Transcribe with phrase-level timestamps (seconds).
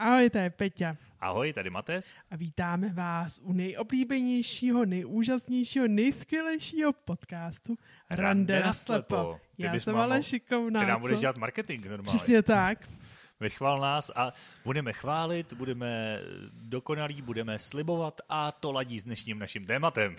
[0.00, 0.96] Ahoj, to je Peťa.
[1.20, 2.14] Ahoj, tady Mates.
[2.30, 7.76] A vítáme vás u nejoblíbenějšího, nejúžasnějšího, nejskvělejšího podcastu
[8.10, 9.40] Rande, na slepo.
[9.58, 10.80] Já jsem ale šikovná.
[10.80, 12.18] Ty nám budeš dělat marketing normálně.
[12.18, 12.88] Přesně tak.
[13.40, 14.32] Vychval nás a
[14.64, 16.18] budeme chválit, budeme
[16.52, 20.16] dokonalí, budeme slibovat a to ladí s dnešním naším tématem.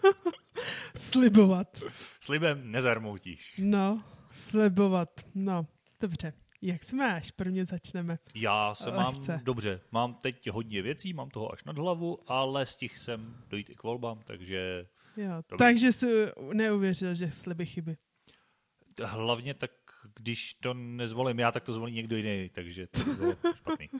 [0.96, 1.82] slibovat.
[2.20, 3.60] Slibem nezarmoutíš.
[3.62, 5.20] No, slibovat.
[5.34, 5.66] No,
[6.00, 6.32] dobře.
[6.62, 7.30] Jak se máš?
[7.30, 8.18] Prvně začneme.
[8.34, 9.32] Já se Lehce.
[9.32, 9.80] mám dobře.
[9.92, 13.82] Mám teď hodně věcí, mám toho až nad hlavu, ale stihl jsem dojít i k
[13.82, 14.86] volbám, takže...
[15.16, 16.06] Jo, takže jsi
[16.52, 17.96] neuvěřil, že sliby chyby.
[19.04, 19.70] Hlavně tak,
[20.16, 23.88] když to nezvolím já, tak to zvolí někdo jiný, takže to bylo špatný.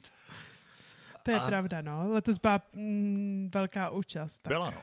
[1.22, 1.46] To je A...
[1.46, 2.12] pravda, no.
[2.12, 4.38] Letos byla mm, velká účast.
[4.38, 4.50] Tak.
[4.50, 4.82] Byla, no.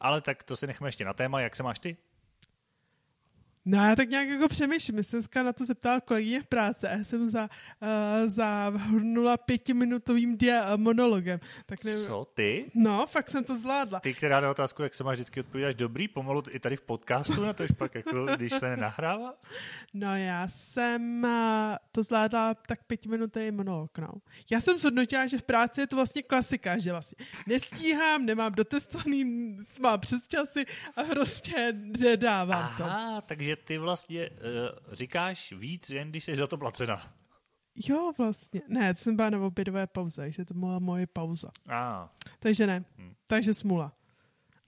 [0.00, 1.40] Ale tak to si nechme ještě na téma.
[1.40, 1.96] Jak se máš ty?
[3.64, 6.96] No já tak nějak jako přemýšlím, já jsem na to zeptala kolegyně v práci a
[6.96, 7.88] já jsem za, uh,
[8.28, 11.40] zahrnula pětiminutovým dia- monologem.
[11.66, 12.06] Tak nevím.
[12.06, 12.70] Co, ty?
[12.74, 14.00] No, fakt jsem to zvládla.
[14.00, 17.44] Ty, která na otázku, jak se máš vždycky odpovídáš dobrý, pomalu i tady v podcastu,
[17.44, 19.34] na to pak jako, když se nenahrává?
[19.94, 21.30] No já jsem uh,
[21.92, 24.12] to zvládla tak pětiminutový monolog, no.
[24.50, 29.24] Já jsem zhodnotila, že v práci je to vlastně klasika, že vlastně nestíhám, nemám dotestovaný,
[29.80, 33.26] mám přes časy a prostě nedávám Aha, to.
[33.26, 34.36] Takže že ty vlastně uh,
[34.92, 37.14] říkáš víc, jen když jsi za to placena.
[37.88, 38.60] Jo, vlastně.
[38.68, 41.50] Ne, to jsem byla na obědové pauze, takže to byla moje pauza.
[41.68, 42.08] Ah.
[42.38, 42.84] Takže ne.
[42.98, 43.14] Hmm.
[43.26, 43.92] Takže smula.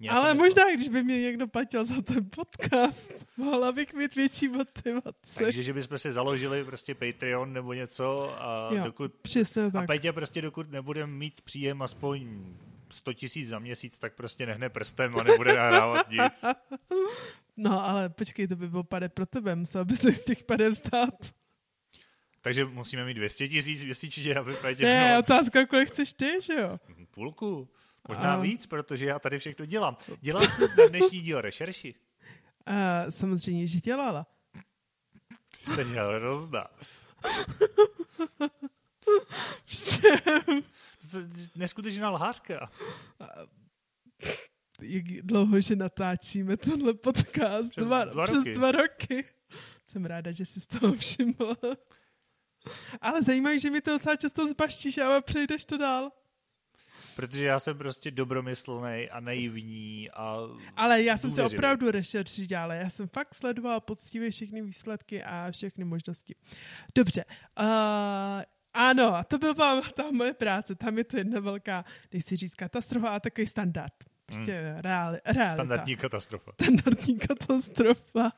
[0.01, 4.49] Já Ale možná, když by mě někdo platil za ten podcast, mohla bych mít větší
[4.49, 5.45] motivaci.
[5.45, 9.15] Takže, že bychom si založili prostě Patreon nebo něco a jo, dokud...
[9.15, 9.85] Přesně tak.
[9.85, 12.45] A Petě prostě dokud nebudeme mít příjem aspoň
[12.91, 16.45] 100 tisíc za měsíc, tak prostě nehne prstem a nebude nahrávat nic.
[17.57, 20.71] No, ale počkej, to by bylo pade pro tebe, musel by se z těch pade
[20.71, 21.35] vstát.
[22.41, 24.85] Takže musíme mít 200 tisíc měsíčně, aby Petě...
[24.85, 25.19] Ne, měl...
[25.19, 26.79] otázka, kolik chceš ty, že jo?
[27.11, 27.69] Půlku.
[28.09, 28.41] Možná a...
[28.41, 29.97] víc, protože já tady všechno dělám.
[30.21, 31.95] Dělal jsi na dnešní díl rešerši?
[32.69, 34.27] Uh, samozřejmě, že dělala.
[35.59, 36.67] Jsi dělal rozda.
[41.57, 42.71] Neskutečná lhářka.
[44.83, 47.71] Jak dlouho, že natáčíme tenhle podcast?
[47.71, 48.55] Přes dva, dva, přes roky.
[48.55, 49.25] dva roky.
[49.85, 51.57] Jsem ráda, že jsi z toho všimla.
[53.01, 56.11] Ale zajímavé, že mi to docela často zbaštíš, ale přejdeš to dál.
[57.17, 60.37] Protože já jsem prostě dobromyslný a naivní a
[60.77, 62.75] Ale já jsem si opravdu rešerši dělala.
[62.75, 66.35] Já jsem fakt sledovala poctivě všechny výsledky a všechny možnosti.
[66.95, 67.25] Dobře.
[67.61, 67.67] Uh,
[68.75, 70.75] ano, a to byla ta moje práce.
[70.75, 73.95] Tam je to jedna velká, nechci říct katastrofa, ale takový standard.
[74.35, 74.81] Prostě hmm.
[74.81, 75.55] reál, realita.
[75.55, 76.53] Standardní katastrofa.
[76.53, 78.33] Standardní katastrofa.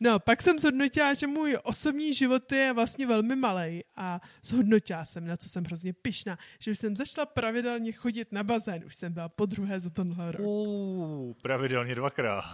[0.00, 5.26] No, pak jsem zhodnotila, že můj osobní život je vlastně velmi malý a zhodnotila jsem,
[5.26, 9.12] na co jsem hrozně pyšná, že už jsem začala pravidelně chodit na bazén, už jsem
[9.12, 10.46] byla po druhé za tenhle rok.
[10.46, 12.44] Uh, pravidelně dvakrát.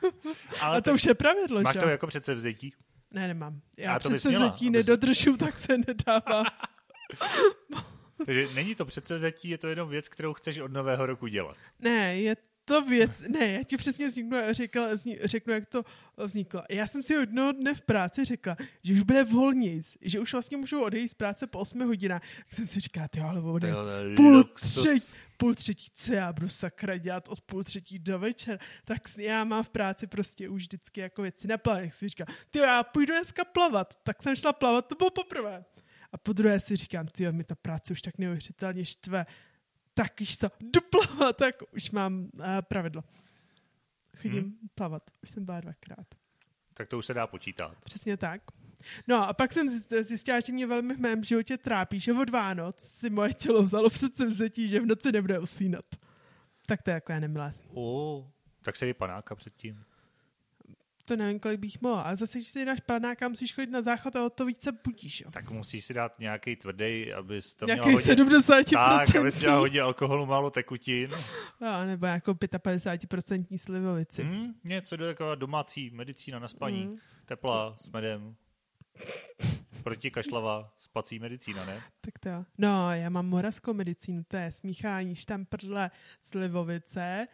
[0.60, 1.80] Ale a to už je pravidlo, Máš že?
[1.80, 2.74] to jako předsevzetí?
[3.10, 3.60] Ne, nemám.
[3.78, 6.44] Já předsevzetí nedodržu, tak se nedává.
[8.26, 11.56] Takže není to předsevzetí, je to jenom věc, kterou chceš od nového roku dělat.
[11.78, 14.88] Ne, je to věc, ne, já ti přesně vzniknu, řekla,
[15.24, 15.84] řeknu, jak to
[16.16, 16.62] vzniklo.
[16.70, 20.56] Já jsem si jednoho dne v práci řekla, že už bude volnic, že už vlastně
[20.56, 22.22] můžu odejít z práce po 8 hodinách.
[22.38, 23.72] Tak jsem si říkala, ty ale bude
[24.16, 25.00] půl, třetí,
[25.36, 28.58] půl třetí, co já budu sakra dělat od půl třetí do večera.
[28.84, 31.80] Tak já mám v práci prostě už vždycky jako věci na plán.
[31.80, 33.94] Jak si říkám, ty já půjdu dneska plavat.
[34.02, 35.64] Tak jsem šla plavat, to bylo poprvé.
[36.12, 39.26] A po druhé si říkám, ty mi ta práce už tak neuvěřitelně štve
[39.94, 43.04] tak víš co, jdu plavat, tak už mám uh, pravidlo.
[44.16, 44.58] Chodím hmm.
[44.74, 46.06] plavat, už jsem byla dvakrát.
[46.74, 47.76] Tak to už se dá počítat.
[47.84, 48.42] Přesně tak.
[49.08, 49.68] No a pak jsem
[50.00, 53.90] zjistila, že mě velmi v mém životě trápí, že od Vánoc si moje tělo vzalo
[53.90, 55.84] přece vzetí, že v noci nebude usínat.
[56.66, 57.52] Tak to je jako já nemilé.
[57.68, 58.24] Oh,
[58.62, 59.84] tak se panáka předtím
[61.10, 62.02] to nevím, kolik bych mohl.
[62.04, 65.20] A zase, když si dáš panáka, musíš chodit na záchod a o to více budíš.
[65.20, 65.30] Jo.
[65.30, 68.24] Tak musíš si dát nějaký tvrdý, abys to nějaký měla hodně...
[68.24, 69.06] 70%.
[69.06, 71.10] Tak, abys měla hodně alkoholu, málo tekutin.
[71.60, 74.22] No, nebo jako 55% slivovici.
[74.22, 76.84] Hmm, něco do jako domácí medicína na spaní.
[76.84, 76.96] Hmm.
[77.24, 78.34] Tepla s medem.
[79.82, 81.80] Protikašlavá spací medicína, ne?
[82.00, 85.90] Tak to No, já mám moravskou medicínu, to je smíchání štamprle,
[86.20, 87.28] slivovice,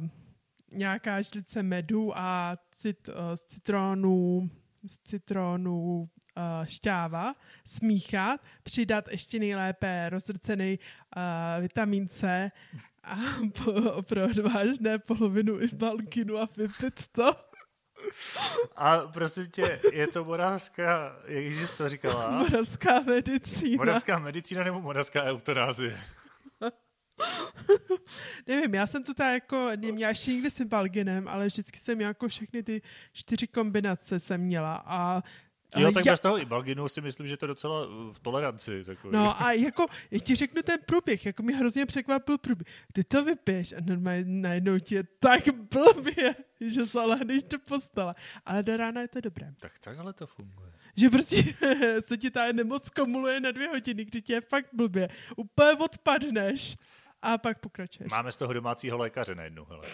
[0.00, 0.25] uh,
[0.72, 4.50] nějaká žlice medu a cit, uh, z citronu,
[4.84, 5.98] z citronu
[6.36, 7.34] uh, šťáva,
[7.64, 10.78] smíchat, přidat ještě nejlépe rozdrcený
[11.16, 12.50] uh, vitamin C
[13.04, 13.16] a
[13.64, 17.32] po, pro odvážné polovinu i balkinu a vypit to.
[18.76, 22.30] A prosím tě, je to moravská, jak jsi to říkala?
[22.30, 23.76] Moravská medicína.
[23.76, 25.98] Moravská medicína nebo moravská eutanázie?
[28.46, 32.28] Nevím, já jsem to tak jako neměla ještě nikdy s Balginem, ale vždycky jsem jako
[32.28, 32.82] všechny ty
[33.12, 35.22] čtyři kombinace jsem měla a
[35.76, 36.12] Jo, tak já...
[36.12, 38.84] bez toho i Balginu si myslím, že to docela v toleranci.
[38.84, 39.12] Takový.
[39.12, 42.66] No a jako, já ti řeknu ten průběh, jako mi hrozně překvapil průběh.
[42.92, 48.14] Ty to vypiješ a normálně najednou ti je tak blbě, že lehneš do postele.
[48.44, 49.54] Ale do rána je to dobré.
[49.60, 50.72] Tak takhle to funguje.
[50.96, 51.44] Že prostě
[52.00, 55.06] se ti ta nemoc komuluje na dvě hodiny, kdy ti je fakt blbě.
[55.36, 56.76] Úplně odpadneš
[57.22, 58.10] a pak pokračuješ.
[58.12, 59.88] Máme z toho domácího lékaře najednou, hele.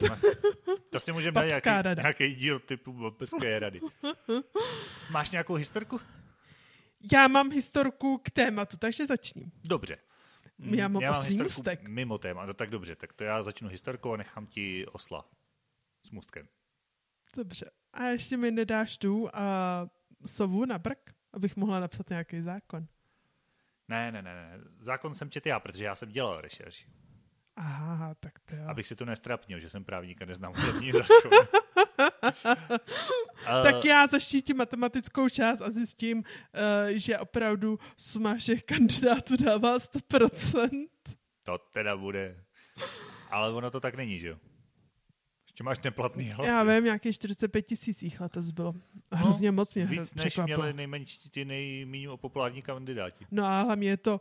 [0.90, 3.80] To, si můžeme dát nějaký, nějaký díl typu babské rady.
[5.10, 6.00] Máš nějakou historku?
[7.12, 9.50] Já mám historku k tématu, takže začni.
[9.64, 9.98] Dobře.
[10.58, 11.88] Já mám, já mám historku můstek.
[11.88, 15.28] mimo téma, no tak dobře, tak to já začnu historkou a nechám ti osla
[16.06, 16.48] s můstkem.
[17.36, 17.70] Dobře.
[17.92, 19.86] A ještě mi nedáš tu a
[20.26, 22.86] sovu na brk, abych mohla napsat nějaký zákon.
[23.88, 24.58] Ne, ne, ne, ne.
[24.78, 26.86] Zákon jsem četl já, protože já jsem dělal rešerši.
[27.56, 28.62] Aha, tak to jo.
[28.66, 31.30] Abych si to nestrapnil, že jsem právník a neznám hlavní zákon.
[33.62, 36.24] tak já zaštítím matematickou část a zjistím, uh,
[36.90, 40.88] že opravdu suma všech kandidátů dává 100%.
[41.44, 42.44] To teda bude.
[43.30, 44.38] Ale ono to tak není, že jo?
[45.58, 46.48] Ještě máš neplatný hlas.
[46.48, 48.74] Já vím, nějakých 45 tisíc jich letos bylo.
[49.12, 50.58] Hrozně no, moc mě Víc, než překvapilo.
[50.58, 53.26] měli nejmenší, ty nejméně populární kandidáti.
[53.30, 54.20] No a hlavně je to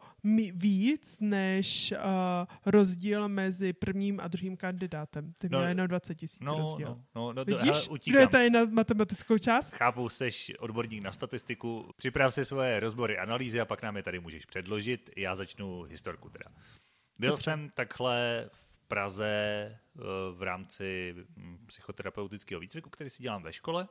[0.53, 5.33] víc než uh, rozdíl mezi prvním a druhým kandidátem.
[5.37, 6.87] Ty no, měl jenom 20 tisíc no, rozdíl.
[6.87, 9.75] No, no, no, Vidíš, hele, kdo je tady na matematickou část?
[9.75, 10.29] Chápu, jsi
[10.59, 15.09] odborník na statistiku, připrav si svoje rozbory, analýzy a pak nám je tady můžeš předložit.
[15.17, 16.45] Já začnu historku teda.
[17.19, 17.43] Byl Dobře.
[17.43, 20.01] jsem takhle v Praze eh,
[20.31, 23.87] v rámci hm, psychoterapeutického výcviku, který si dělám ve škole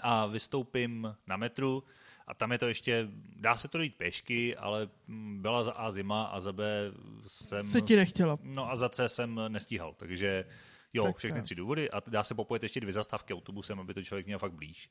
[0.00, 1.84] a vystoupím na metru
[2.26, 5.90] a tam je to ještě, dá se to jít pěšky, ale hm, byla za A
[5.90, 6.92] zima a za B
[7.26, 7.62] jsem...
[7.62, 8.38] Se ti nechtělo.
[8.42, 10.44] No a za C jsem nestíhal, takže
[10.92, 11.44] jo, tak všechny tak.
[11.44, 14.52] tři důvody a dá se popojet ještě dvě zastávky autobusem, aby to člověk měl fakt
[14.52, 14.90] blíž.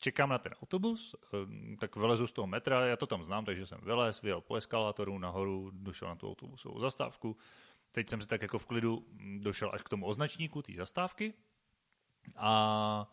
[0.00, 3.66] Čekám na ten autobus, eh, tak vylezu z toho metra, já to tam znám, takže
[3.66, 7.36] jsem vylez, vyjel po eskalátoru nahoru, došel na tu autobusovou zastávku,
[7.94, 9.06] Teď jsem si tak jako v klidu
[9.38, 11.34] došel až k tomu označníku té zastávky
[12.36, 13.10] a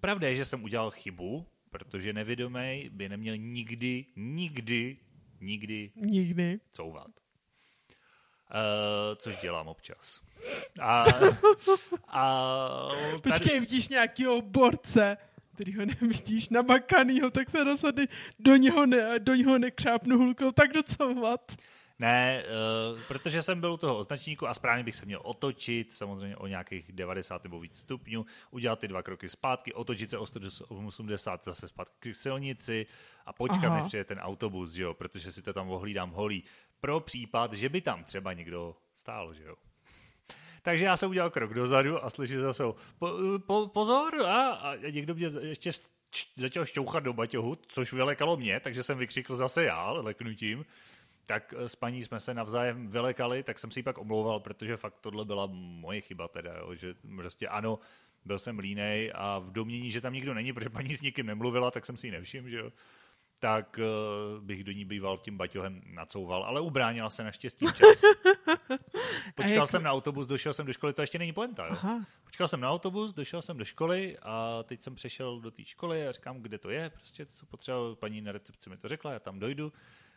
[0.00, 4.96] pravda je, že jsem udělal chybu, protože nevědomý by neměl nikdy, nikdy,
[5.40, 7.10] nikdy, nikdy couvat.
[7.10, 7.14] Uh,
[9.16, 10.20] což dělám občas.
[10.80, 11.02] A,
[12.08, 13.22] a tady...
[13.22, 15.16] Počkej, vidíš nějakého borce,
[15.54, 18.06] který ho nevidíš namakanýho, tak se rozhodne
[18.38, 21.52] do něho, ne, do něho nekřápnu hulkou, tak docouvat.
[21.98, 22.44] Ne,
[22.94, 26.46] uh, protože jsem byl u toho označníku a správně bych se měl otočit, samozřejmě o
[26.46, 31.68] nějakých 90 nebo víc stupňů, udělat ty dva kroky zpátky, otočit se o 180 zase
[31.68, 32.86] zpátky k silnici
[33.26, 33.76] a počkat, Aha.
[33.76, 36.44] než přijde ten autobus, že jo, protože si to tam ohlídám holí.
[36.80, 39.54] Pro případ, že by tam třeba někdo stál, že jo.
[40.62, 42.64] Takže já jsem udělal krok dozadu a slyším zase
[42.98, 43.10] po,
[43.46, 45.70] po, pozor a, a někdo mě ještě
[46.36, 50.64] začal šťouchat do baťohu, což vylekalo mě, takže jsem vykřikl zase já leknutím
[51.26, 54.76] tak eh, s paní jsme se navzájem vylekali, tak jsem si ji pak omlouval, protože
[54.76, 57.78] fakt tohle byla moje chyba teda, jo, že prostě ano,
[58.24, 61.70] byl jsem línej a v domění, že tam nikdo není, protože paní s nikým nemluvila,
[61.70, 62.72] tak jsem si ji nevšiml, že jo
[63.42, 68.00] tak uh, bych do ní býval tím baťohem nacouval, ale ubránila se naštěstí čas.
[69.34, 69.68] Počkal jak...
[69.68, 71.66] jsem na autobus, došel jsem do školy, to ještě není poenta.
[71.66, 71.72] Jo?
[71.72, 72.06] Aha.
[72.24, 76.08] Počkal jsem na autobus, došel jsem do školy a teď jsem přešel do té školy
[76.08, 79.18] a říkám, kde to je, prostě co potřeba, paní na recepci mi to řekla, já
[79.18, 79.72] tam dojdu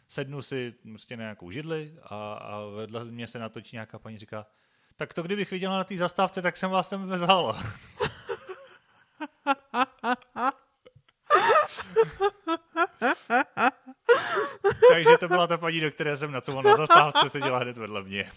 [0.07, 4.45] sednu si prostě na nějakou židli a, a vedle mě se natočí nějaká paní říká,
[4.97, 7.63] tak to kdybych viděla na té zastávce, tak jsem vás sem vezala.
[14.93, 18.31] Takže to byla ta paní, do které jsem nacouval na zastávce, seděla hned vedle mě.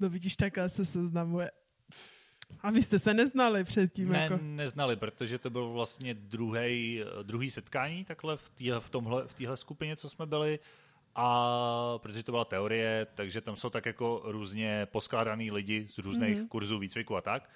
[0.00, 1.50] No vidíš, takhle se seznamuje.
[2.60, 4.08] A vy jste se neznali předtím?
[4.08, 4.38] Ne, jako?
[4.42, 9.56] neznali, protože to byl vlastně druhý, druhý setkání takhle v téhle v tomhle, v téhle
[9.56, 10.58] skupině, co jsme byli.
[11.14, 16.38] A protože to byla teorie, takže tam jsou tak jako různě poskládaný lidi z různých
[16.38, 16.48] mm-hmm.
[16.48, 17.50] kurzů výcviku a tak.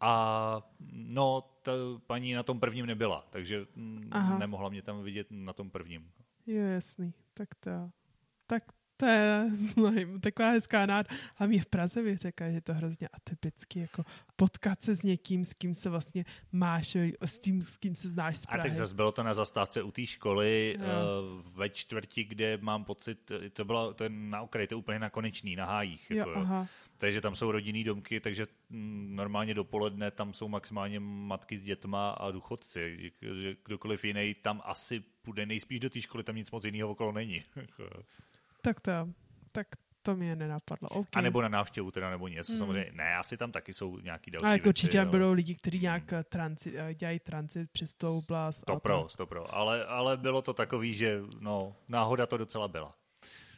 [0.00, 1.72] A no, ta
[2.06, 3.66] paní na tom prvním nebyla, takže
[4.10, 4.38] Aha.
[4.38, 6.10] nemohla mě tam vidět na tom prvním.
[6.46, 7.14] Jo, jasný.
[7.34, 7.70] Tak to
[8.46, 8.62] Tak
[9.00, 11.06] To je znám, taková hezká nád.
[11.34, 14.04] Hlavně v Praze bych řekla, že je to hrozně atypický, jako
[14.36, 18.38] potkat se s někým, s kým se vlastně máš, s tím, s kým se znáš
[18.38, 18.60] z Prahy.
[18.60, 20.86] A tak zase bylo to na zastávce u té školy no.
[21.56, 25.10] ve čtvrti, kde mám pocit, to bylo to je na okraji, to je úplně na
[25.10, 26.10] konečný, na hájích.
[26.10, 26.66] Jo, jako, aha.
[26.96, 32.10] Takže tam jsou rodinný domky, takže mm, normálně dopoledne tam jsou maximálně matky s dětma
[32.10, 33.12] a důchodci.
[33.22, 37.12] Že kdokoliv jiný tam asi půjde nejspíš do té školy, tam nic moc jiného okolo
[37.12, 37.44] není.
[38.68, 38.92] Tak to,
[39.52, 39.66] tak
[40.02, 40.88] to mě nenapadlo.
[40.88, 41.10] Okay.
[41.14, 42.52] A nebo na návštěvu teda, nebo něco.
[42.52, 42.58] Hmm.
[42.58, 45.06] Samozřejmě, ne, asi tam taky jsou nějaký další A jako věci, určitě jo.
[45.06, 48.64] budou lidi, kteří nějak transit, dělají transit přes tu oblast.
[48.66, 49.54] To pro, to pro.
[49.54, 52.94] Ale, ale bylo to takový, že no, náhoda to docela byla.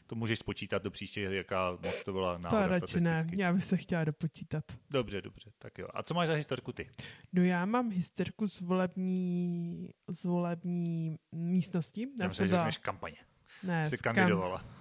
[0.07, 3.65] To můžeš spočítat do příště, jaká moc to byla náhoda To radši ne, já bych
[3.65, 4.65] se chtěla dopočítat.
[4.91, 5.89] Dobře, dobře, tak jo.
[5.95, 6.91] A co máš za historku ty?
[7.33, 12.09] No já mám historku z volební, z volební místnosti.
[12.21, 13.17] Já, myslím, že kampaně.
[13.63, 14.59] Ne, jsi kandidovala.
[14.59, 14.80] Kam...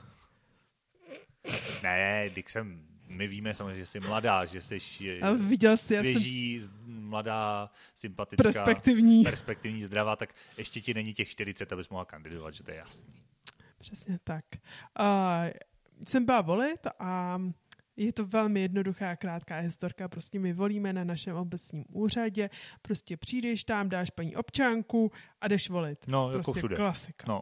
[1.83, 6.53] Ne, když jsem, my víme samozřejmě, že jsi mladá, že jsi A viděl jsi, svěží,
[6.53, 6.73] já jsem...
[6.87, 9.23] mladá, sympatická, perspektivní.
[9.23, 13.13] perspektivní, zdravá, tak ještě ti není těch 40, abys mohla kandidovat, že to je jasný.
[13.79, 14.45] Přesně tak.
[14.99, 15.05] Uh,
[16.07, 17.41] jsem byla volit a
[17.99, 20.07] je to velmi jednoduchá, krátká historka.
[20.07, 22.49] Prostě my volíme na našem obecním úřadě,
[22.81, 26.07] prostě přijdeš tam, dáš paní občanku a jdeš volit.
[26.07, 26.75] No, prostě jako všude.
[26.75, 27.25] klasika.
[27.27, 27.41] No.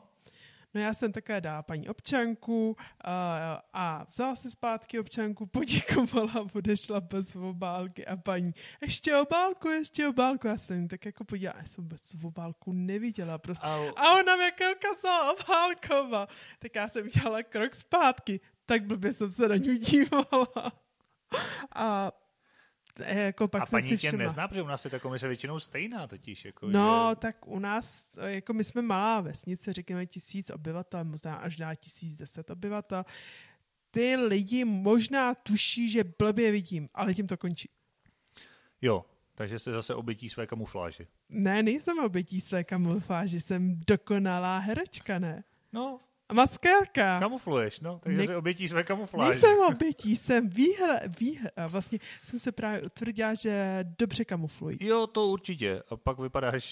[0.74, 7.02] No já jsem také dala paní občanku a, a vzala si zpátky občanku, poděkovala, odešla
[7.02, 10.48] bez obálky a paní, ještě obálku, ještě obálku.
[10.48, 13.68] Já jsem tak jako podívala, já jsem bez obálku neviděla prostě.
[13.68, 13.92] Au.
[13.96, 16.28] A ona mi jako ukázala obálkova.
[16.60, 20.72] Tak já jsem dělala krok zpátky, tak blbě jsem se na ní dívala.
[21.76, 22.12] A
[23.00, 26.08] jako pak a paní si tě nezná, protože u nás je ta komise většinou stejná
[26.08, 26.46] totiž.
[26.46, 27.16] Jako, no, že...
[27.16, 32.16] tak u nás, jako my jsme malá vesnice, řekněme tisíc obyvatel, možná až dá tisíc
[32.16, 33.06] deset obyvatel.
[33.92, 37.70] Ty lidi možná tuší, že blbě vidím, ale tím to končí.
[38.82, 41.08] Jo, takže jste zase obětí své kamufláže.
[41.30, 45.44] Ne, nejsem obětí své kamufláže, jsem dokonalá herečka, ne?
[45.74, 46.00] No,
[46.34, 47.20] maskérka.
[47.20, 49.32] Kamufluješ, no, takže ne- jsi obětí své kamufláže.
[49.32, 51.50] Nejsem obětí, jsem výhra, výhra.
[51.68, 54.78] Vlastně jsem se právě utvrdila, že dobře kamufluji.
[54.82, 55.84] Jo, to určitě.
[55.90, 56.64] A pak vypadáš,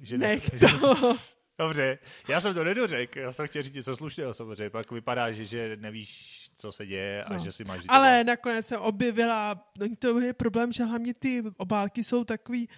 [0.00, 0.94] že Nech ne, to.
[0.94, 1.18] Že,
[1.58, 1.98] dobře,
[2.28, 5.76] já jsem to nedořekl, já jsem chtěl říct něco slušného samozřejmě, pak vypadá, že, že
[5.76, 7.38] nevíš, co se děje a no.
[7.38, 12.04] že si máš Ale nakonec jsem objevila, no to je problém, že hlavně ty obálky
[12.04, 12.68] jsou takový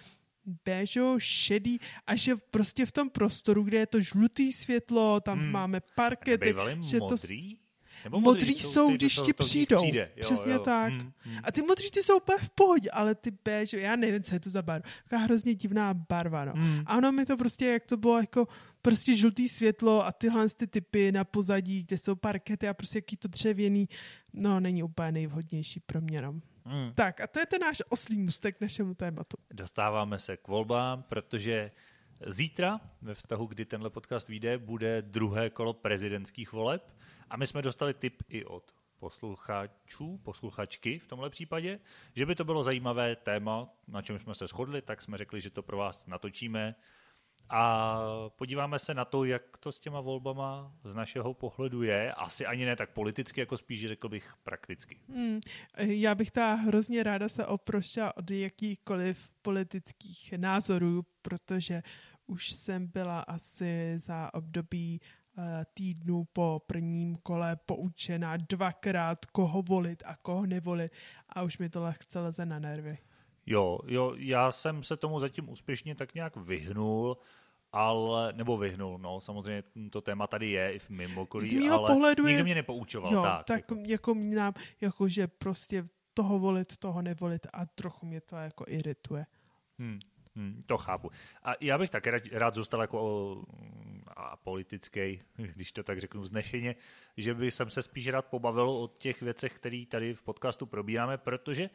[0.65, 5.51] béžo, šedý a že prostě v tom prostoru, kde je to žlutý světlo, tam hmm.
[5.51, 6.55] máme parkety.
[6.81, 7.55] že modrý?
[7.55, 7.69] To...
[8.03, 9.77] Nebo modrý, modrý jsou, ty, když ti přijdou.
[9.77, 10.11] Přijde.
[10.15, 10.59] Jo, Přesně jo.
[10.59, 10.93] tak.
[10.93, 11.37] Hmm, hmm.
[11.43, 14.39] A ty modří ty jsou úplně v pohodě, ale ty beige, já nevím, co je
[14.39, 14.89] to za barva.
[15.03, 16.53] Taková hrozně divná barva, no.
[16.55, 16.83] Hmm.
[16.85, 18.47] A ono mi to prostě, jak to bylo jako
[18.81, 23.17] prostě žlutý světlo a tyhle ty typy na pozadí, kde jsou parkety a prostě jaký
[23.17, 23.89] to dřevěný,
[24.33, 26.39] no není úplně nejvhodnější pro mě, no.
[26.65, 26.93] Hmm.
[26.93, 29.37] Tak a to je ten náš oslý mustek k našemu tématu.
[29.53, 31.71] Dostáváme se k volbám, protože
[32.25, 36.95] zítra, ve vztahu, kdy tenhle podcast vyjde, bude druhé kolo prezidentských voleb
[37.29, 41.79] a my jsme dostali tip i od posluchačů, posluchačky v tomhle případě,
[42.15, 45.49] že by to bylo zajímavé téma, na čem jsme se shodli, tak jsme řekli, že
[45.49, 46.75] to pro vás natočíme
[47.49, 47.99] a
[48.35, 52.13] podíváme se na to, jak to s těma volbama z našeho pohledu je.
[52.13, 54.99] Asi ani ne tak politicky, jako spíš řekl bych prakticky.
[55.09, 55.39] Hmm.
[55.77, 61.83] Já bych ta hrozně ráda se oprošila od jakýchkoliv politických názorů, protože
[62.27, 65.01] už jsem byla asi za období
[65.73, 70.91] týdnu po prvním kole poučená dvakrát, koho volit a koho nevolit
[71.29, 72.97] a už mi to lehce leze na nervy.
[73.49, 77.17] Jo, jo, já jsem se tomu zatím úspěšně tak nějak vyhnul,
[77.71, 82.23] ale, nebo vyhnul, no, samozřejmě to téma tady je i v mým okolí, ale pohledu
[82.23, 83.13] nikdo je, mě nepoučoval.
[83.13, 88.05] Jo, tak, tak jako, jako nám, jako že prostě toho volit, toho nevolit a trochu
[88.05, 89.25] mě to jako irituje.
[89.79, 89.99] Hmm.
[90.35, 91.11] Hmm, to chápu.
[91.43, 93.43] A já bych také rád, rád zůstal jako
[94.07, 96.75] a politický, když to tak řeknu vznešeně,
[97.17, 101.17] že by jsem se spíš rád pobavil o těch věcech, které tady v podcastu probíráme,
[101.17, 101.69] protože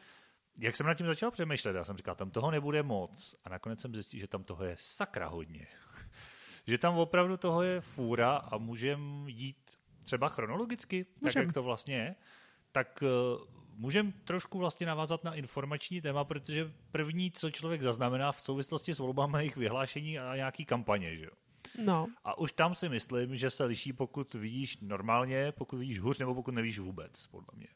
[0.57, 3.81] jak jsem nad tím začal přemýšlet, já jsem říkal, tam toho nebude moc a nakonec
[3.81, 5.67] jsem zjistil, že tam toho je sakra hodně.
[6.67, 9.57] že tam opravdu toho je fůra a můžeme jít
[10.03, 11.33] třeba chronologicky, můžem.
[11.33, 12.15] tak jak to vlastně je,
[12.71, 13.03] tak
[13.75, 18.99] můžeme trošku vlastně navázat na informační téma, protože první, co člověk zaznamená v souvislosti s
[18.99, 21.31] volbami, jejich vyhlášení a nějaký kampaně, že jo?
[21.83, 22.07] No.
[22.23, 26.35] A už tam si myslím, že se liší, pokud vidíš normálně, pokud vidíš hůř, nebo
[26.35, 27.67] pokud nevíš vůbec, podle mě.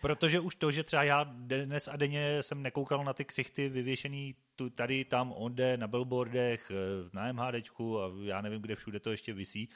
[0.00, 4.34] Protože už to, že třeba já dnes a denně jsem nekoukal na ty ksichty vyvěšený
[4.56, 6.72] tu, tady, tam, onde, na billboardech,
[7.12, 9.68] na MHDčku a já nevím, kde všude to ještě visí,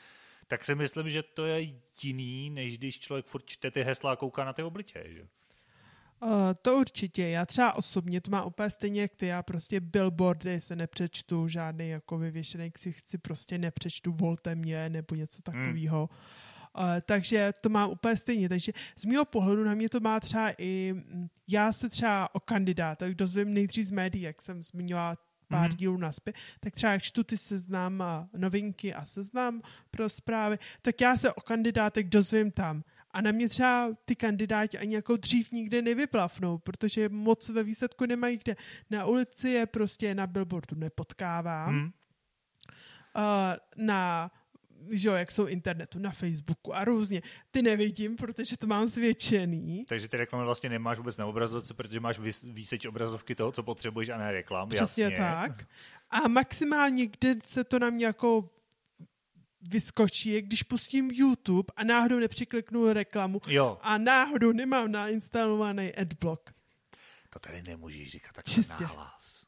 [0.46, 4.16] tak si myslím, že to je jiný, než když člověk furt čte ty hesla a
[4.16, 5.14] kouká na ty obličeje.
[5.14, 5.26] Že?
[6.22, 6.30] Uh,
[6.62, 7.28] to určitě.
[7.28, 9.26] Já třeba osobně to má úplně stejně jak ty.
[9.26, 15.42] Já prostě billboardy se nepřečtu, žádný jako vyvěšený chci prostě nepřečtu, volte mě nebo něco
[15.42, 16.08] takového.
[16.12, 16.18] Hmm.
[16.78, 18.48] Uh, takže to mám úplně stejně.
[18.48, 20.94] Takže z mého pohledu na mě to má třeba i,
[21.48, 25.16] já se třeba o kandidátech dozvím nejdřív z médií, jak jsem zmiňovala
[25.48, 25.76] pár mm-hmm.
[25.76, 31.00] dílů naspět, tak třeba jak čtu ty seznam a novinky a seznam pro zprávy, tak
[31.00, 32.84] já se o kandidátech dozvím tam.
[33.10, 38.06] A na mě třeba ty kandidáti ani jako dřív nikde nevyplafnou, protože moc ve výsledku
[38.06, 38.56] nemají kde.
[38.90, 41.74] Na ulici je prostě na billboardu nepotkávám.
[41.74, 41.84] Hmm.
[41.84, 41.92] Uh,
[43.76, 44.30] na
[44.90, 47.22] že jo, jak jsou internetu, na Facebooku a různě.
[47.50, 49.84] Ty nevidím, protože to mám zvětšený.
[49.88, 54.08] Takže ty reklamy vlastně nemáš vůbec na obrazovce, protože máš výseč obrazovky toho, co potřebuješ
[54.08, 54.68] a ne reklam.
[54.68, 55.16] Přesně jasně.
[55.16, 55.66] tak.
[56.10, 58.50] A maximálně, kde se to na mě jako
[59.70, 63.78] vyskočí, je, když pustím YouTube a náhodou nepřikliknu reklamu jo.
[63.82, 66.50] a náhodou nemám nainstalovaný adblock.
[67.30, 68.82] To tady nemůžeš říkat takhle Čistě.
[68.82, 69.43] nahlas.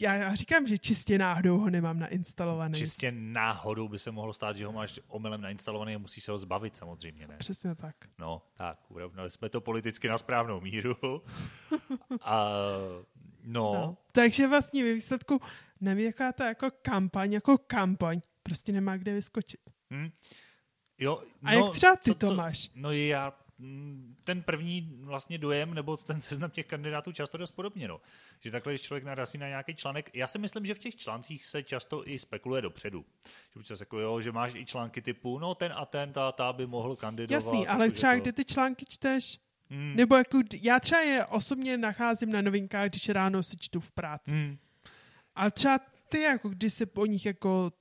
[0.00, 2.74] Já, já říkám, že čistě náhodou ho nemám nainstalovaný.
[2.74, 6.38] Čistě náhodou by se mohlo stát, že ho máš omylem nainstalovaný a musíš se ho
[6.38, 7.36] zbavit samozřejmě, ne?
[7.38, 7.96] Přesně tak.
[8.18, 10.96] No, tak, urovnali jsme to politicky na správnou míru.
[12.22, 12.48] a,
[13.42, 13.74] no.
[13.74, 13.96] no.
[14.12, 15.40] Takže vlastně ve výsledku
[15.80, 19.60] nevím, jaká to jako kampaň, jako kampaň, prostě nemá kde vyskočit.
[19.90, 20.10] Hmm.
[20.98, 22.70] Jo, a no, jak třeba ty to, to máš?
[22.74, 23.32] No já
[24.24, 28.00] ten první vlastně dojem, nebo ten seznam těch kandidátů často dost podobně, no.
[28.40, 31.44] Že takhle, když člověk narazí na nějaký článek, já si myslím, že v těch článcích
[31.44, 33.04] se často i spekuluje dopředu.
[33.52, 36.52] Že občas jako jo, že máš i články typu, no ten a ten, ta, ta
[36.52, 37.36] by mohl kandidovat.
[37.36, 38.20] Jasný, ale jako, třeba to...
[38.20, 39.38] kde ty články čteš?
[39.70, 39.96] Hmm.
[39.96, 44.30] Nebo jako, já třeba je osobně nacházím na novinkách, když ráno si čtu v práci.
[44.30, 44.58] Hmm.
[45.34, 47.72] Ale třeba ty, jako když se po nich jako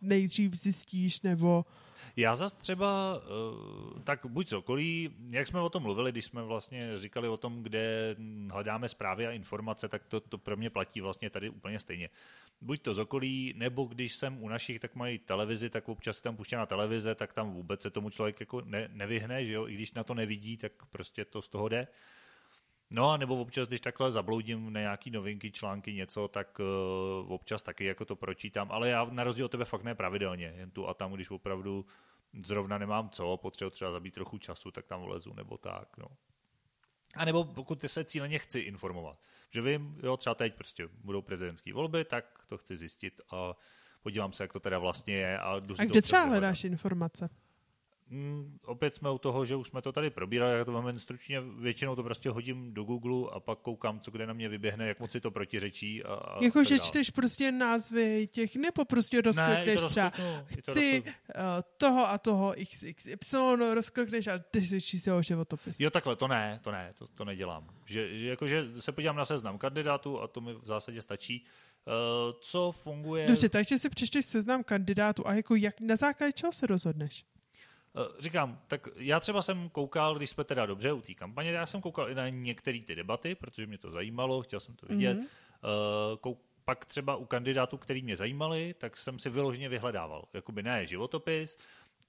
[0.00, 1.64] nejdřív zjistíš, nebo...
[2.16, 3.20] Já zase třeba,
[3.96, 7.62] eh, tak buď cokolí, jak jsme o tom mluvili, když jsme vlastně říkali o tom,
[7.62, 8.16] kde
[8.50, 12.08] hledáme zprávy a informace, tak to, to pro mě platí vlastně tady úplně stejně.
[12.60, 16.36] Buď to z okolí, nebo když jsem u našich, tak mají televizi, tak občas tam
[16.36, 19.68] puštěná televize, tak tam vůbec se tomu člověk jako ne, nevyhne, že jo?
[19.68, 21.88] i když na to nevidí, tak prostě to z toho jde.
[22.90, 27.62] No a nebo občas, když takhle zabloudím na nějaký novinky, články, něco, tak uh, občas
[27.62, 30.88] taky jako to pročítám, ale já na rozdíl od tebe fakt ne pravidelně, jen tu
[30.88, 31.86] a tam, když opravdu
[32.44, 36.06] zrovna nemám co, potřebuji třeba zabít trochu času, tak tam vlezu nebo tak, no.
[37.14, 41.72] A nebo pokud se cíleně chci informovat, že vím, jo, třeba teď prostě budou prezidentské
[41.72, 43.56] volby, tak to chci zjistit a
[44.02, 45.38] podívám se, jak to teda vlastně je.
[45.38, 47.30] A, a kde třeba hledáš informace?
[48.10, 51.40] Mm, opět jsme u toho, že už jsme to tady probírali, já to mám stručně,
[51.40, 55.00] většinou to prostě hodím do Google a pak koukám, co kde na mě vyběhne, jak
[55.00, 56.04] moc si to protiřečí.
[56.04, 60.12] A, a jako, že čteš prostě názvy těch, nebo prostě rozklikneš třeba,
[60.44, 61.12] chci to uh,
[61.76, 63.36] toho a toho XXY,
[63.74, 64.38] rozklikneš a
[64.80, 65.80] číst si ho životopis.
[65.80, 67.68] Jo, takhle, to ne, to ne, to, to nedělám.
[67.84, 71.44] Že, že, jako, že se podívám na seznam kandidátů a to mi v zásadě stačí.
[71.86, 71.94] Uh,
[72.40, 73.26] co funguje...
[73.26, 77.24] Dobře, takže si přečteš seznam kandidátů a jako jak, na základě čeho se rozhodneš?
[77.98, 81.66] Eh, říkám, tak já třeba jsem koukal, když jsme teda dobře u té kampaně, já
[81.66, 85.18] jsem koukal i na některé ty debaty, protože mě to zajímalo, chtěl jsem to vidět.
[85.18, 86.18] Mm-hmm.
[86.20, 90.28] Kouk, pak třeba u kandidátů, který mě zajímali, tak jsem si vyloženě vyhledával.
[90.32, 91.58] Jakoby ne životopis,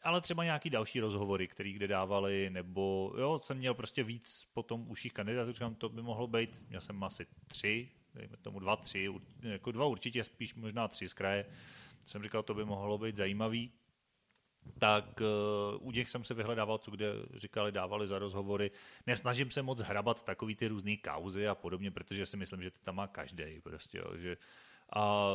[0.04, 4.92] ale třeba nějaký další rozhovory, který kde dávali, nebo jo, jsem měl prostě víc potom
[4.92, 9.10] uších kandidátů, říkám, to by mohlo být, měl jsem asi tři, dejme tomu dva, tři,
[9.42, 11.46] jako dva určitě, spíš možná tři z kraje.
[12.06, 13.72] Jsem říkal, to by mohlo být zajímavý
[14.78, 18.72] tak uh, u nich jsem se vyhledával, co kde říkali, dávali za rozhovory.
[19.08, 22.80] Nesnažím se moc hrabat takový ty různé kauzy a podobně, protože si myslím, že to
[22.84, 23.62] tam má každý.
[23.64, 24.38] Prostě, jo, že
[24.96, 25.34] a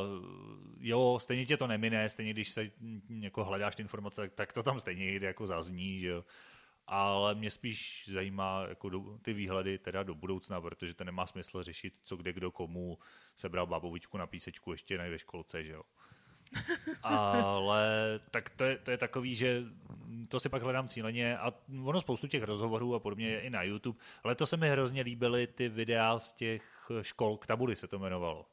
[0.79, 2.71] jo, stejně tě to nemine, stejně když se
[3.19, 6.25] jako hledáš ty informace, tak, tak to tam stejně jde jako zazní, že jo.
[6.87, 11.63] Ale mě spíš zajímá jako do, ty výhledy teda do budoucna, protože to nemá smysl
[11.63, 12.97] řešit, co kde kdo komu
[13.35, 15.83] sebral bábovičku na písečku ještě ne ve školce, že jo.
[17.03, 19.63] Ale tak to je, to je takový, že
[20.27, 21.53] to si pak hledám cíleně a
[21.83, 25.01] ono spoustu těch rozhovorů a podobně je i na YouTube, ale to se mi hrozně
[25.01, 28.45] líbily ty videa z těch škol, k tabuli se to jmenovalo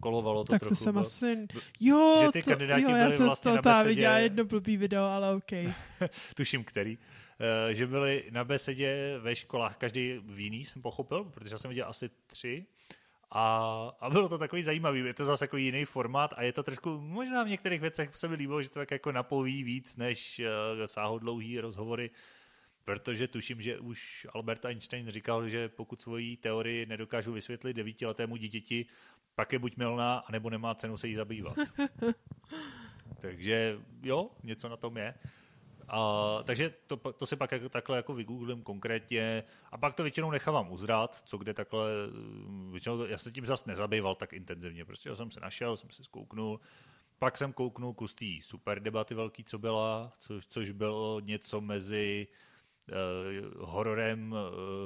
[0.00, 0.74] kolovalo to tak trochu.
[0.74, 1.46] to jsem asi...
[1.80, 5.04] Jo, že ty to, kandidáti jo, já jsem vlastně z toho viděla jedno blbý video,
[5.04, 5.52] ale OK.
[6.34, 6.98] Tuším, který.
[6.98, 11.88] Uh, že byli na besedě ve školách, každý v jiný, jsem pochopil, protože jsem viděl
[11.88, 12.66] asi tři.
[13.30, 13.68] A,
[14.00, 16.98] a bylo to takový zajímavý, je to zase jako jiný formát a je to trošku,
[17.00, 20.84] možná v některých věcech se mi líbilo, že to tak jako napoví víc než uh,
[20.84, 22.10] sáhodlouhý rozhovory,
[22.84, 28.86] protože tuším, že už Albert Einstein říkal, že pokud svoji teorii nedokážu vysvětlit devítiletému dítěti,
[29.34, 31.56] pak je buď milná, anebo nemá cenu se jí zabývat.
[33.20, 35.14] Takže jo, něco na tom je.
[35.88, 40.30] A, takže to, to si pak jako, takhle jako vygooglím konkrétně a pak to většinou
[40.30, 41.90] nechávám uzrát, co kde takhle,
[42.70, 45.90] většinou to, já se tím zase nezabýval tak intenzivně, prostě já jsem se našel, jsem
[45.90, 46.60] si zkouknul,
[47.18, 52.26] pak jsem kouknul kus té super debaty velký, co byla, což, což bylo něco mezi
[52.88, 54.38] uh, hororem, uh,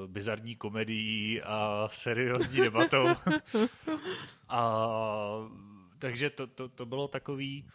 [0.07, 3.09] bizarní komedií a seriózní debatou.
[4.49, 4.87] a
[5.99, 7.67] takže to, to, to bylo takový,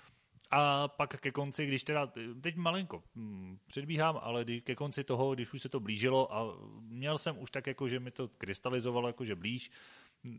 [0.52, 5.54] a pak ke konci, když teda, teď malinko hm, předbíhám, ale ke konci toho, když
[5.54, 9.36] už se to blížilo a měl jsem už tak jako, že mi to krystalizovalo jakože
[9.36, 9.72] blíž,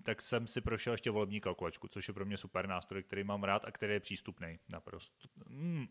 [0.02, 3.44] tak jsem si prošel ještě volební kalkulačku, což je pro mě super nástroj, který mám
[3.44, 5.28] rád a který je přístupný naprosto.
[5.48, 5.86] Hmm,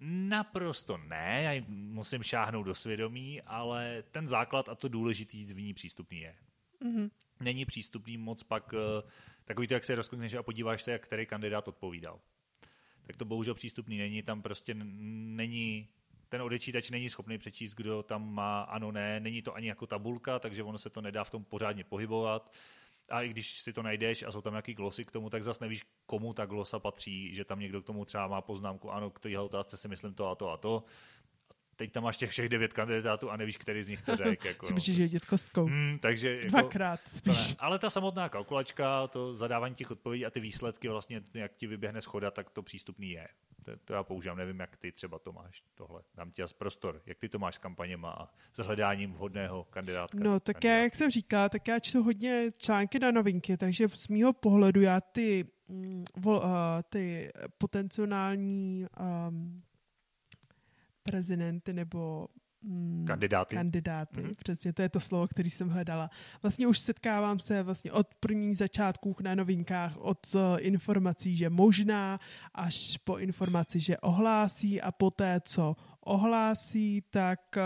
[0.00, 5.74] naprosto ne, já musím šáhnout do svědomí, ale ten základ a to důležitý v ní
[5.74, 6.36] přístupný je.
[6.82, 7.10] Mm-hmm.
[7.40, 9.02] Není přístupný moc pak eh,
[9.44, 12.20] takový to, jak se rozklikneš a podíváš se, jak který kandidát odpovídal
[13.06, 14.22] tak to bohužel přístupný není.
[14.22, 15.88] Tam prostě není
[16.28, 20.38] ten odečítač není schopný přečíst, kdo tam má ano, ne, není to ani jako tabulka,
[20.38, 22.52] takže ono se to nedá v tom pořádně pohybovat.
[23.08, 25.64] A i když si to najdeš a jsou tam nějaký glosy k tomu, tak zase
[25.64, 29.20] nevíš, komu ta glosa patří, že tam někdo k tomu třeba má poznámku, ano, k
[29.20, 30.84] téhle otázce si myslím to a to a to
[31.76, 34.46] teď tam máš těch všech devět kandidátů a nevíš, který z nich to řekl.
[34.54, 35.66] Jako, myslíš, že jít kostkou.
[35.66, 37.54] Hmm, takže jako, Dvakrát spíš.
[37.58, 42.00] Ale ta samotná kalkulačka, to zadávání těch odpovědí a ty výsledky vlastně, jak ti vyběhne
[42.00, 43.28] schoda, tak to přístupný je.
[43.64, 46.02] To, to já používám, nevím, jak ty třeba to máš tohle.
[46.14, 50.18] Dám ti prostor, jak ty to máš s kampaněma a s hledáním vhodného kandidátka.
[50.20, 54.08] No, tak já, jak jsem říkal, tak já čtu hodně články na novinky, takže z
[54.08, 56.44] mýho pohledu já ty, mm, vol, uh,
[56.90, 58.86] ty potenciální
[59.28, 59.56] um,
[61.04, 62.28] prezidenty nebo
[62.62, 63.56] mm, kandidáty.
[63.56, 64.32] Kandidáty, mm-hmm.
[64.38, 66.10] přesně, to je to slovo, který jsem hledala.
[66.42, 72.20] Vlastně už setkávám se vlastně od prvních začátků na novinkách, od uh, informací, že možná,
[72.54, 77.62] až po informaci, že ohlásí a poté, co ohlásí, tak uh,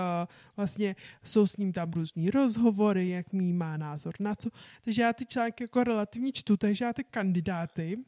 [0.57, 4.51] vlastně jsou s ním tam různý rozhovory, jak mý má názor na co.
[4.83, 7.99] Takže já ty články jako relativně čtu, takže já ty kandidáty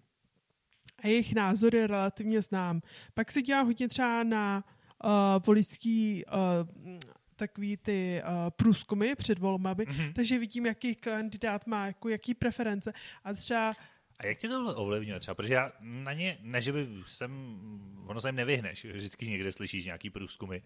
[1.03, 2.81] a jejich názory relativně znám.
[3.15, 4.65] Pak se dělá hodně třeba na
[5.05, 5.11] uh,
[5.47, 6.99] voličský uh,
[7.37, 10.13] takový ty uh, průzkumy před volbami, mm-hmm.
[10.13, 12.93] takže vidím, jaký kandidát má jako jaký preference
[13.25, 13.75] a třeba
[14.21, 15.35] a jak tě to ovlivňuje třeba?
[15.35, 17.61] Protože já na ně, ne, že by jsem,
[18.07, 20.59] ono se jim nevyhneš, vždycky někde slyšíš nějaký průzkumy,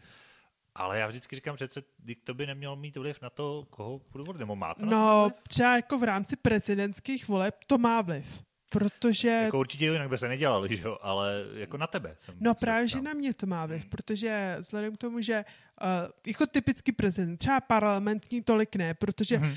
[0.74, 1.82] ale já vždycky říkám přece,
[2.24, 5.76] to by nemělo mít vliv na to, koho budu volit, nebo má to No, třeba
[5.76, 8.42] jako v rámci prezidentských voleb to má vliv.
[8.74, 9.28] Protože...
[9.28, 10.98] Jako určitě jinak by se nedělali, že jo?
[11.02, 12.14] ale jako na tebe.
[12.18, 13.90] Jsem no právě, že na mě to má vliv, hmm.
[13.90, 15.44] protože vzhledem k tomu, že
[15.82, 15.88] uh,
[16.26, 19.50] jako typický prezident, třeba parlamentní tolik ne, protože hmm.
[19.50, 19.56] uh,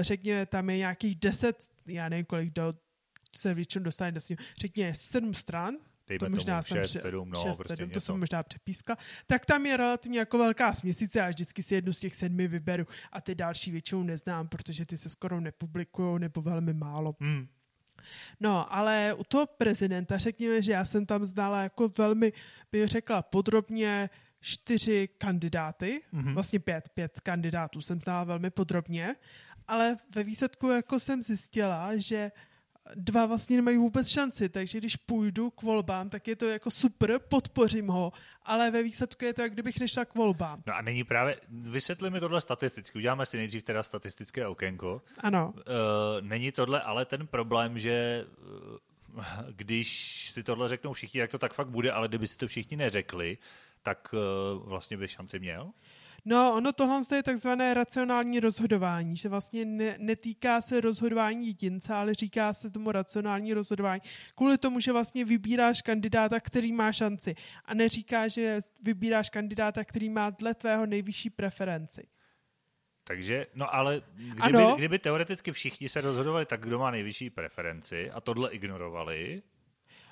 [0.00, 2.74] řekněme, tam je nějakých deset, já nevím kolik, do,
[3.36, 4.20] se většinou dostane do
[4.58, 5.74] řekněme sedm stran,
[6.08, 8.96] Dejme to možná tomu 6, 7, no, 6, prostě 7, to jsem možná přepískal,
[9.26, 12.86] tak tam je relativně jako velká směsice a vždycky si jednu z těch sedmi vyberu
[13.12, 17.16] a ty další většinou neznám, protože ty se skoro nepublikují nebo velmi málo.
[17.20, 17.48] Hmm.
[18.40, 22.32] No, ale u toho prezidenta řekněme, že já jsem tam znala jako velmi,
[22.72, 24.10] bych řekla, podrobně
[24.40, 26.34] čtyři kandidáty, mm-hmm.
[26.34, 29.16] vlastně pět, pět kandidátů jsem znala velmi podrobně,
[29.68, 32.32] ale ve výsledku jako jsem zjistila, že
[32.94, 37.18] dva vlastně nemají vůbec šanci, takže když půjdu k volbám, tak je to jako super,
[37.18, 40.62] podpořím ho, ale ve výsledku je to, jak kdybych nešla k volbám.
[40.66, 45.02] No a není právě, vysvětli mi tohle statisticky, uděláme si nejdřív teda statistické okénko.
[45.18, 45.52] Ano.
[45.56, 45.62] Uh,
[46.20, 48.26] není tohle ale ten problém, že
[49.14, 52.48] uh, když si tohle řeknou všichni, jak to tak fakt bude, ale kdyby si to
[52.48, 53.38] všichni neřekli,
[53.82, 55.70] tak uh, vlastně by šanci měl?
[56.24, 62.14] No, ono tohle je takzvané racionální rozhodování, že vlastně ne, netýká se rozhodování jedince, ale
[62.14, 64.02] říká se tomu racionální rozhodování.
[64.34, 70.08] Kvůli tomu, že vlastně vybíráš kandidáta, který má šanci a neříká, že vybíráš kandidáta, který
[70.08, 72.08] má dle tvého nejvyšší preferenci.
[73.04, 78.20] Takže, no ale kdyby, kdyby teoreticky všichni se rozhodovali tak, kdo má nejvyšší preferenci a
[78.20, 79.42] tohle ignorovali,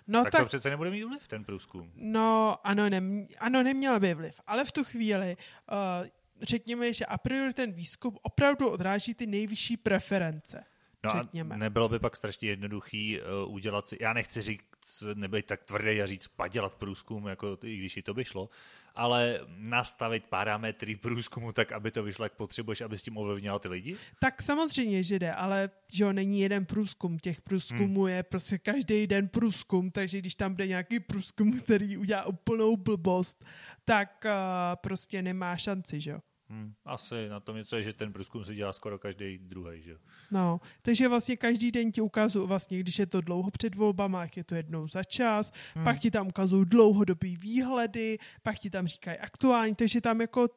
[0.09, 1.92] No, tak, tak to přece nebude mít vliv, ten průzkum.
[1.97, 5.37] No, ano, ne, ano, neměl by vliv, ale v tu chvíli
[5.73, 6.07] uh,
[6.42, 10.64] řekněme, že a priori ten výzkum opravdu odráží ty nejvyšší preference.
[11.05, 11.55] No řekněme.
[11.55, 16.03] a nebylo by pak strašně jednoduchý uh, udělat si, já nechci říct, nebyt tak tvrdý
[16.03, 18.49] a říct padělat průzkum, jako i když i to by šlo,
[18.98, 23.68] ale nastavit parametry průzkumu tak, aby to vyšlo, jak potřebuješ, aby s tím ovlivnila ty
[23.68, 23.96] lidi?
[24.20, 27.18] Tak samozřejmě, že jde, ale že jo, není jeden průzkum.
[27.18, 28.14] Těch průzkumů hmm.
[28.14, 33.44] je prostě každý den průzkum, takže když tam bude nějaký průzkum, který udělá úplnou blbost,
[33.84, 34.30] tak uh,
[34.76, 36.20] prostě nemá šanci, že jo?
[36.50, 39.96] Hmm, asi na tom něco je, že ten průzkum se dělá skoro každý druhý, že
[40.30, 44.37] No, takže vlastně každý den ti ukazují, vlastně, když je to dlouho před volbama, jak
[44.37, 45.84] je to jednou za čas, hmm.
[45.84, 50.48] pak ti tam ukazují dlouhodobý výhledy, pak ti tam říkají aktuální, takže tam jako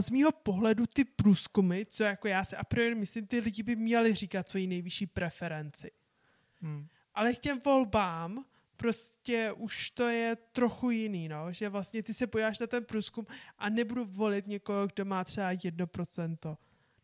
[0.00, 3.76] z mýho pohledu ty průzkumy, co jako já se a priori myslím, ty lidi by
[3.76, 5.90] měli říkat svoji nejvyšší preferenci.
[6.60, 6.86] Hmm.
[7.14, 8.44] Ale k těm volbám
[8.76, 13.26] prostě už to je trochu jiný, no, že vlastně ty se podíváš na ten průzkum
[13.58, 16.56] a nebudu volit někoho, kdo má třeba 1%.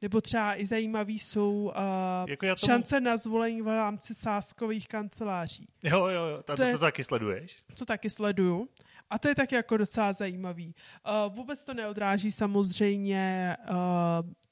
[0.03, 2.57] Nebo třeba i zajímavý jsou uh, jako tomu...
[2.57, 5.69] šance na zvolení v rámci sáskových kanceláří.
[5.83, 6.43] Jo, jo, jo.
[6.43, 7.57] To, to, to, to taky sleduješ?
[7.75, 8.69] To taky sleduju.
[9.11, 10.75] A to je taky jako docela zajímavý.
[11.09, 13.77] Uh, vůbec to neodráží samozřejmě uh,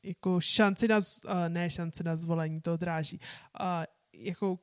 [0.04, 3.20] jako šanci na, uh, ne šanci na zvolení, to odráží.
[3.60, 3.66] Uh,
[4.12, 4.58] jako,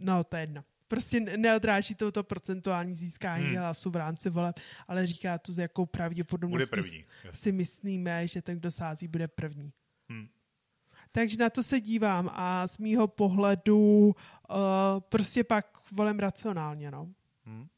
[0.00, 0.64] no to je jedno.
[0.90, 3.56] Prostě neodráží to, to procentuální získání hmm.
[3.56, 8.70] hlasu v rámci voleb, ale říká to, s jakou pravděpodobností si myslíme, že ten, kdo
[8.70, 9.72] sází, bude první.
[10.08, 10.28] Hmm.
[11.12, 14.14] Takže na to se dívám a z mýho pohledu uh,
[15.00, 17.08] prostě pak volem racionálně, no.
[17.44, 17.68] Hmm.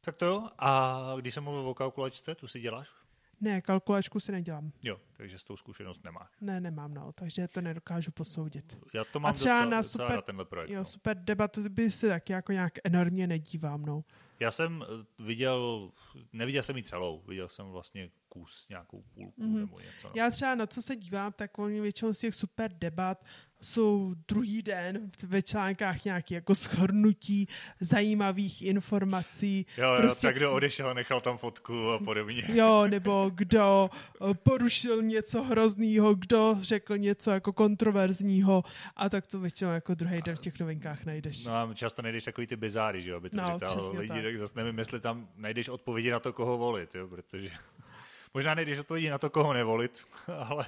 [0.00, 0.48] Tak to jo.
[0.58, 2.88] A když jsem mluvil o kalkulačce, tu si děláš?
[3.40, 4.72] Ne, kalkulačku si nedělám.
[4.84, 6.28] Jo, takže s tou zkušenost nemá.
[6.40, 8.78] Ne, nemám, no, takže to nedokážu posoudit.
[8.94, 10.70] Já to mám a třeba docela, na super, docela na tenhle projekt.
[10.70, 10.84] Jo, no.
[10.84, 14.04] super debatu by se taky jako nějak enormně nedívám, no.
[14.40, 15.90] Já jsem eh, viděl,
[16.32, 19.58] neviděl jsem ji celou, viděl jsem vlastně kus, nějakou půlku mm-hmm.
[19.58, 20.08] nebo něco.
[20.08, 20.12] No.
[20.16, 23.24] Já třeba na co se dívám, tak oni většinou z těch super debat
[23.64, 27.48] jsou druhý den ve článkách nějaké jako schrnutí
[27.80, 29.66] zajímavých informací.
[29.76, 32.42] Jo, jo prostě, tak kdo odešel, nechal tam fotku a podobně.
[32.48, 33.90] Jo, nebo kdo
[34.30, 38.62] eh, porušil něco hroznýho, kdo řekl něco jako kontroverzního
[38.96, 41.44] a tak to většinou jako druhý den v těch novinkách najdeš.
[41.44, 43.58] No a často najdeš takový ty bizáry, že jo, aby to no,
[43.92, 44.22] lidi, tak.
[44.22, 47.50] tak zase nevím, jestli tam najdeš odpovědi na to, koho volit, jo, protože
[48.34, 50.04] možná najdeš odpovědi na to, koho nevolit,
[50.48, 50.66] ale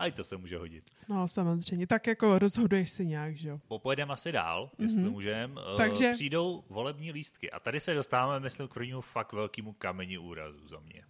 [0.00, 0.90] a i to se může hodit.
[1.08, 1.86] No, samozřejmě.
[1.86, 3.60] Tak jako rozhoduješ si nějak, že jo?
[3.68, 4.82] Popojedeme asi dál, mm-hmm.
[4.82, 5.60] jestli můžem.
[5.74, 6.10] Eh, Takže...
[6.12, 7.50] Přijdou volební lístky.
[7.50, 11.04] A tady se dostáváme, myslím, k prvnímu fakt velkému kameni úrazu za mě.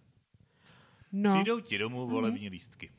[1.11, 1.29] No.
[1.29, 2.13] Přijdou ti domů mhm.
[2.13, 2.51] volební mm-hmm.
[2.51, 2.91] lístky.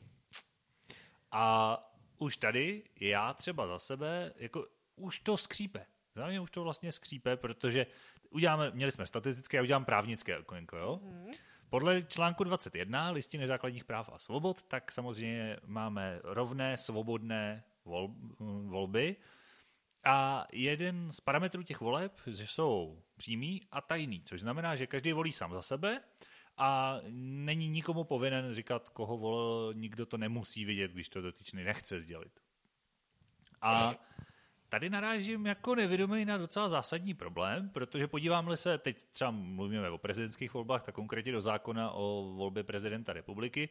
[1.31, 1.77] A
[2.17, 5.85] už tady já třeba za sebe, jako už to skřípe.
[6.15, 7.85] Za mě už to vlastně skřípe, protože
[8.29, 10.99] uděláme, měli jsme statistické a udělám právnické okénko, jo?
[11.03, 11.33] Mm-hmm.
[11.73, 18.09] Podle článku 21 listiny základních práv a svobod, tak samozřejmě máme rovné, svobodné vol,
[18.65, 19.15] volby.
[20.03, 25.13] A jeden z parametrů těch voleb že jsou přímý a tajný, což znamená, že každý
[25.13, 26.01] volí sám za sebe
[26.57, 31.99] a není nikomu povinen říkat, koho volil, nikdo to nemusí vidět, když to dotyčný nechce
[31.99, 32.39] sdělit.
[33.61, 33.95] A
[34.73, 39.97] tady narážím jako nevědomý na docela zásadní problém, protože podíváme se, teď třeba mluvíme o
[39.97, 43.69] prezidentských volbách, tak konkrétně do zákona o volbě prezidenta republiky,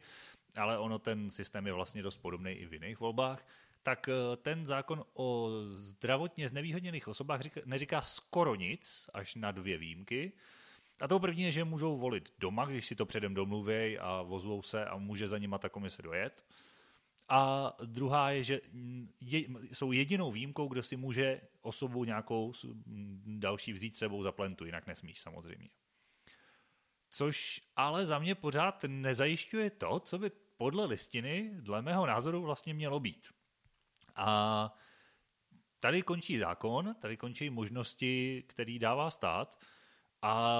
[0.57, 3.47] ale ono ten systém je vlastně dost podobný i v jiných volbách,
[3.81, 9.77] tak eh, ten zákon o zdravotně znevýhodněných osobách říká, neříká skoro nic, až na dvě
[9.77, 10.31] výjimky.
[10.99, 14.61] A to první je, že můžou volit doma, když si to předem domluvějí a vozvou
[14.61, 16.43] se a může za nima ta komise dojet.
[17.29, 18.61] A druhá je, že
[19.21, 22.51] je, jsou jedinou výjimkou, kdo si může osobu nějakou
[23.25, 25.69] další vzít sebou za plentu, jinak nesmíš samozřejmě.
[27.09, 32.73] Což ale za mě pořád nezajišťuje to, co by podle listiny, dle mého názoru, vlastně
[32.73, 33.27] mělo být.
[34.15, 34.77] A
[35.79, 39.63] tady končí zákon, tady končí možnosti, který dává stát.
[40.21, 40.53] A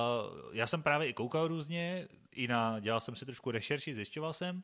[0.51, 4.63] já jsem právě i koukal různě, i na, dělal jsem si trošku rešerši, zjišťoval jsem,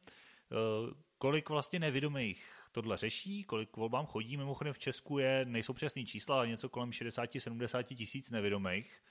[0.52, 4.38] Eh, kolik vlastně nevědomých tohle řeší, kolik k volbám chodí.
[4.38, 9.02] Mimochodem v Česku je, nejsou přesný čísla, ale něco kolem 60-70 tisíc nevědomých,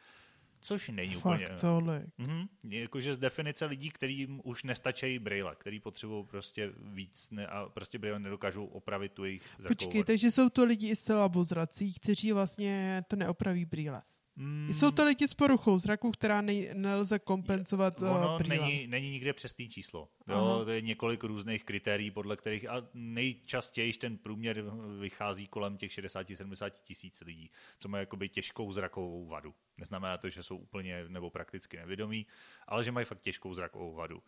[0.60, 1.48] což není Fakt úplně...
[1.60, 2.06] tohle.
[2.18, 7.68] Mhm, jakože z definice lidí, kterým už nestačí brýle, který potřebují prostě víc ne, a
[7.68, 11.94] prostě brýle nedokážou opravit tu jejich zrakovou Počkej, takže jsou to lidi i zcela bozrací,
[11.94, 14.02] kteří vlastně to neopraví brýle.
[14.40, 14.72] Mm.
[14.72, 19.32] Jsou to lidi s poruchou zraku, která nej, nelze kompenzovat je, ono není, není nikde
[19.32, 20.08] přesný číslo.
[20.28, 24.64] Jo, to je několik různých kritérií, podle kterých a nejčastěji ten průměr
[25.00, 29.54] vychází kolem těch 60-70 tisíc lidí, co mají jakoby těžkou zrakovou vadu.
[29.78, 32.26] Neznamená to, že jsou úplně nebo prakticky nevědomí,
[32.66, 34.22] ale že mají fakt těžkou zrakovou vadu.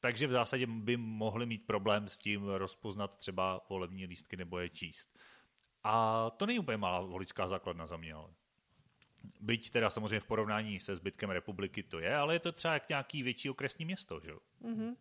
[0.00, 4.68] Takže v zásadě by mohli mít problém s tím rozpoznat třeba volební lístky nebo je
[4.68, 5.18] číst.
[5.84, 8.28] A to není úplně malá voličská základna za mě, ale.
[9.40, 12.88] Byť teda samozřejmě v porovnání se zbytkem republiky to je, ale je to třeba jak
[12.88, 14.38] nějaký větší okresní město, že jo?
[14.64, 14.96] Mm-hmm.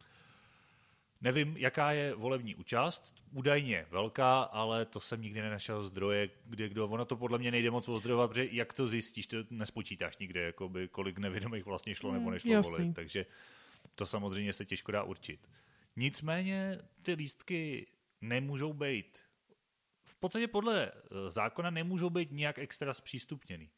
[1.21, 6.88] Nevím, jaká je volební účast, údajně velká, ale to jsem nikdy nenašel zdroje, kde kdo,
[6.88, 10.88] ono to podle mě nejde moc ozdrojovat, protože jak to zjistíš, to nespočítáš nikde, jakoby,
[10.88, 12.71] kolik nevědomých vlastně šlo nebo mm, nešlo jasný.
[12.71, 13.25] volit, takže
[13.95, 15.49] To samozřejmě se těžko dá určit.
[15.95, 17.88] Nicméně ty lístky
[18.21, 19.19] nemůžou být,
[20.06, 23.69] v podstatě podle eh, zákona nemůžou být nějak extra zpřístupněný.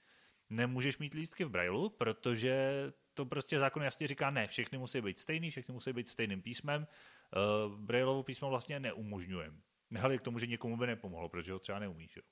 [0.50, 5.20] Nemůžeš mít lístky v Brailu, protože to prostě zákon jasně říká, ne, všechny musí být
[5.20, 6.88] stejný, všechny musí být stejným písmem.
[7.68, 9.58] Uh, Brailovo písmo vlastně neumožňujeme.
[9.90, 12.16] Nehledě k tomu, že někomu by nepomohlo, protože ho třeba neumíš.
[12.16, 12.24] Jo.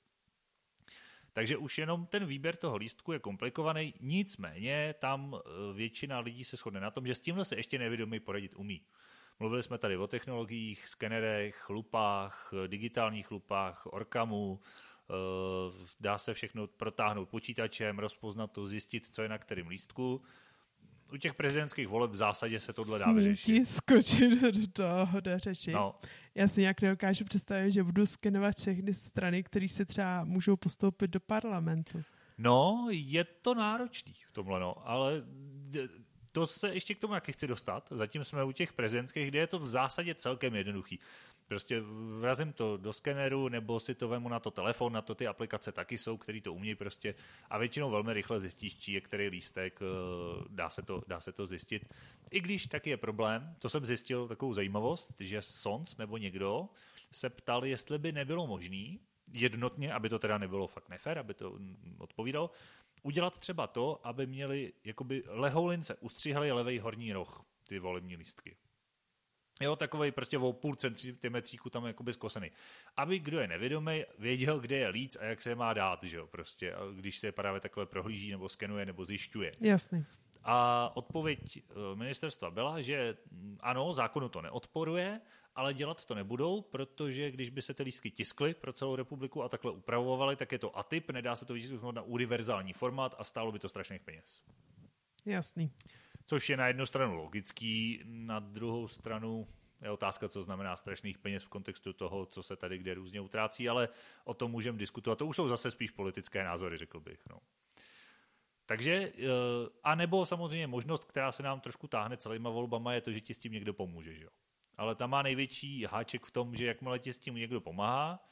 [1.32, 6.56] Takže už jenom ten výběr toho lístku je komplikovaný, nicméně tam eh, většina lidí se
[6.56, 8.86] shodne na tom, že s tímhle se ještě nevědomí poradit umí.
[9.40, 14.85] Mluvili jsme tady o technologiích, skenerech, lupách, digitálních lupách, orkamu, eh,
[16.00, 20.22] dá se všechno protáhnout počítačem, rozpoznat to, zjistit, co je na kterém lístku
[21.12, 23.68] u těch prezidentských voleb v zásadě se tohle dá vyřešit.
[23.68, 25.72] skočit do toho do řeči.
[25.72, 25.94] No.
[26.34, 31.10] Já si nějak nedokážu představit, že budu skenovat všechny strany, které se třeba můžou postoupit
[31.10, 32.02] do parlamentu.
[32.38, 35.22] No, je to náročný v tomhle, no, ale
[36.32, 37.88] to se ještě k tomu taky chci dostat.
[37.90, 40.98] Zatím jsme u těch prezidentských, kde je to v zásadě celkem jednoduchý.
[41.48, 41.80] Prostě
[42.20, 45.72] vrazím to do skeneru, nebo si to vemu na to telefon, na to ty aplikace
[45.72, 47.14] taky jsou, který to umějí prostě
[47.50, 51.32] a většinou velmi rychle zjistíš, čí je který lístek, eh, dá se, to, dá se
[51.32, 51.94] to zjistit.
[52.30, 56.68] I když taky je problém, to jsem zjistil takovou zajímavost, že Sons nebo někdo
[57.12, 59.00] se ptal, jestli by nebylo možný
[59.32, 61.58] jednotně, aby to teda nebylo fakt nefér, aby to
[61.98, 62.50] odpovídalo,
[63.02, 68.56] udělat třeba to, aby měli jakoby lehoulince ustříhali levý horní roh, ty volební lístky.
[69.60, 72.50] Jo, takový prostě o půl centimetříku tam jakoby zkosený.
[72.96, 76.16] Aby kdo je nevědomý, věděl, kde je líc a jak se je má dát, že
[76.16, 79.52] jo, prostě, když se právě takhle prohlíží nebo skenuje nebo zjišťuje.
[79.60, 80.04] Jasný.
[80.44, 85.20] A odpověď eh, ministerstva byla, že mm, ano, zákonu to neodporuje,
[85.54, 89.48] ale dělat to nebudou, protože když by se ty lístky tiskly pro celou republiku a
[89.48, 93.52] takhle upravovaly, tak je to atyp, nedá se to vytisknout na univerzální formát a stálo
[93.52, 94.42] by to strašných peněz.
[95.26, 95.70] Jasný.
[96.26, 99.48] Což je na jednu stranu logický, na druhou stranu
[99.82, 103.68] je otázka, co znamená strašných peněz v kontextu toho, co se tady kde různě utrácí,
[103.68, 103.88] ale
[104.24, 105.18] o tom můžeme diskutovat.
[105.18, 107.20] To už jsou zase spíš politické názory, řekl bych.
[107.30, 107.38] No.
[108.66, 109.28] Takže, eh,
[109.84, 113.34] a nebo samozřejmě možnost, která se nám trošku táhne celýma volbama, je to, že ti
[113.34, 114.14] s tím někdo pomůže.
[114.14, 114.30] Že jo?
[114.76, 118.28] Ale tam má největší háček v tom, že jakmile ti s tím někdo pomáhá,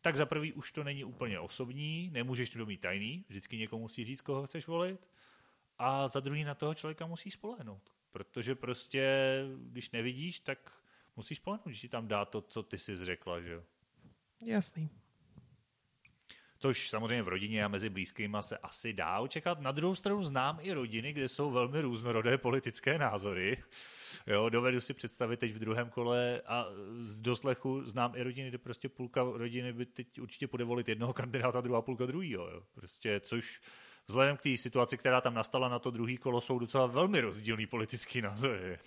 [0.00, 4.04] tak za prvý už to není úplně osobní, nemůžeš to mít tajný, vždycky někomu musí
[4.04, 5.08] říct, koho chceš volit,
[5.78, 7.90] a za druhý na toho člověka musí spolehnout.
[8.12, 10.72] Protože prostě, když nevidíš, tak
[11.16, 13.62] musíš spolehnout, že ti tam dá to, co ty jsi zřekla, že jo?
[14.44, 14.90] Jasný.
[16.58, 19.60] Což samozřejmě v rodině a mezi blízkými se asi dá očekat.
[19.60, 23.62] Na druhou stranu znám i rodiny, kde jsou velmi různorodé politické názory.
[24.26, 26.66] Jo, dovedu si představit teď v druhém kole a
[27.00, 31.12] z doslechu znám i rodiny, kde prostě půlka rodiny by teď určitě bude volit jednoho
[31.12, 32.50] kandidáta, druhá půlka druhýho.
[32.50, 32.62] Jo.
[32.74, 33.60] Prostě, což
[34.08, 37.66] vzhledem k té situaci, která tam nastala na to druhý kolo, jsou docela velmi rozdílný
[37.66, 38.78] politický názory.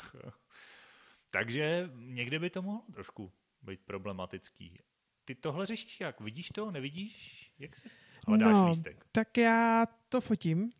[1.32, 4.79] Takže někde by to mohlo trošku být problematický.
[5.25, 6.21] Ty tohle řešíš jak?
[6.21, 7.51] Vidíš to, nevidíš?
[7.60, 7.89] Jak se
[8.27, 9.05] hledáš no, lístek?
[9.12, 10.71] Tak já to fotím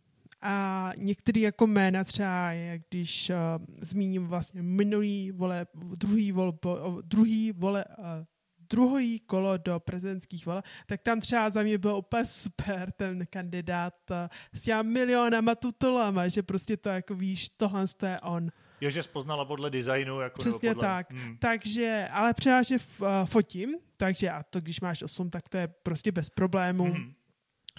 [0.42, 3.36] a některý jako jména třeba, jak když uh,
[3.82, 6.60] zmíním vlastně minulý vole, druhý, vol,
[7.02, 8.06] druhý vole, uh,
[8.70, 13.94] druhý kolo do prezidentských voleb, tak tam třeba za mě byl úplně super ten kandidát
[14.12, 14.18] uh,
[14.54, 18.52] s těma milionama tutulama, že prostě to jako víš, tohle je on.
[18.82, 20.20] Jo, že poznala podle designu.
[20.22, 20.88] Jako Přesně podle...
[20.88, 21.12] tak.
[21.12, 21.38] Hmm.
[21.38, 26.12] Takže, ale převážně uh, fotím, takže a to, když máš 8, tak to je prostě
[26.12, 26.84] bez problémů.
[26.84, 27.14] Hmm.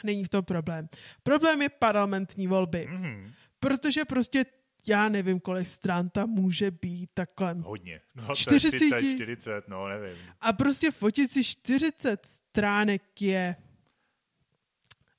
[0.05, 0.89] Není to problém.
[1.23, 2.87] Problém je parlamentní volby.
[2.91, 3.33] Hmm.
[3.61, 4.45] Protože prostě
[4.89, 7.57] já nevím, kolik stran tam může být takhle.
[7.61, 8.01] Hodně.
[8.15, 10.19] No, 40, 30, 40, no nevím.
[10.41, 13.57] A prostě fotit si 40 stránek je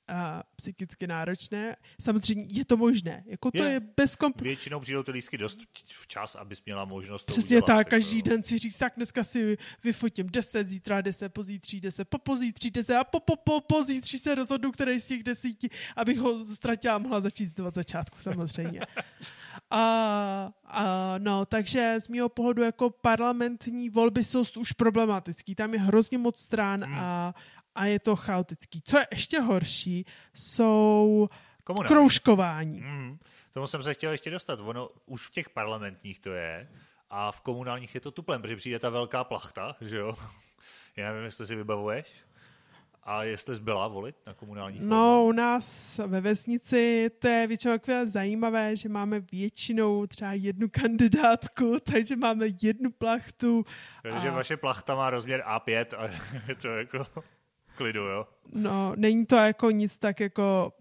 [0.08, 1.76] a psychicky náročné.
[2.00, 3.24] Samozřejmě je to možné.
[3.26, 7.24] Jako to je, je bez komp- Většinou přijdou ty lístky dost včas, abys měla možnost
[7.24, 11.28] to Přesně udělat, tak, každý den si říct, tak dneska si vyfotím 10, zítra 10,
[11.28, 15.22] pozítří 10, po pozítří 10 a po, po, po pozítří se rozhodnu, který z těch
[15.22, 18.80] desíti, abych ho ztratila mohla začít od začátku samozřejmě.
[19.72, 25.54] a, a, no, takže z mého pohledu jako parlamentní volby jsou už problematický.
[25.54, 26.98] Tam je hrozně moc stran hmm.
[26.98, 27.34] a,
[27.74, 28.82] a je to chaotický.
[28.84, 31.28] Co je ještě horší, jsou
[31.64, 31.88] Komunální.
[31.88, 32.80] kroužkování.
[32.80, 33.18] Mm,
[33.52, 34.60] tomu jsem se chtěl ještě dostat.
[34.60, 36.68] Ono už v těch parlamentních to je
[37.10, 40.16] a v komunálních je to tuplem, protože přijde ta velká plachta, že jo?
[40.96, 42.12] Já nevím, jestli si vybavuješ.
[43.04, 45.28] A jestli jsi byla volit na komunálních No, volbách?
[45.28, 51.76] u nás ve vesnici to je většinou takové zajímavé, že máme většinou třeba jednu kandidátku,
[51.92, 53.64] takže máme jednu plachtu.
[54.02, 54.32] Takže a...
[54.32, 56.04] vaše plachta má rozměr A5 a
[56.48, 57.06] je to jako
[57.76, 58.26] klidu, jo?
[58.52, 60.72] No, není to jako nic tak jako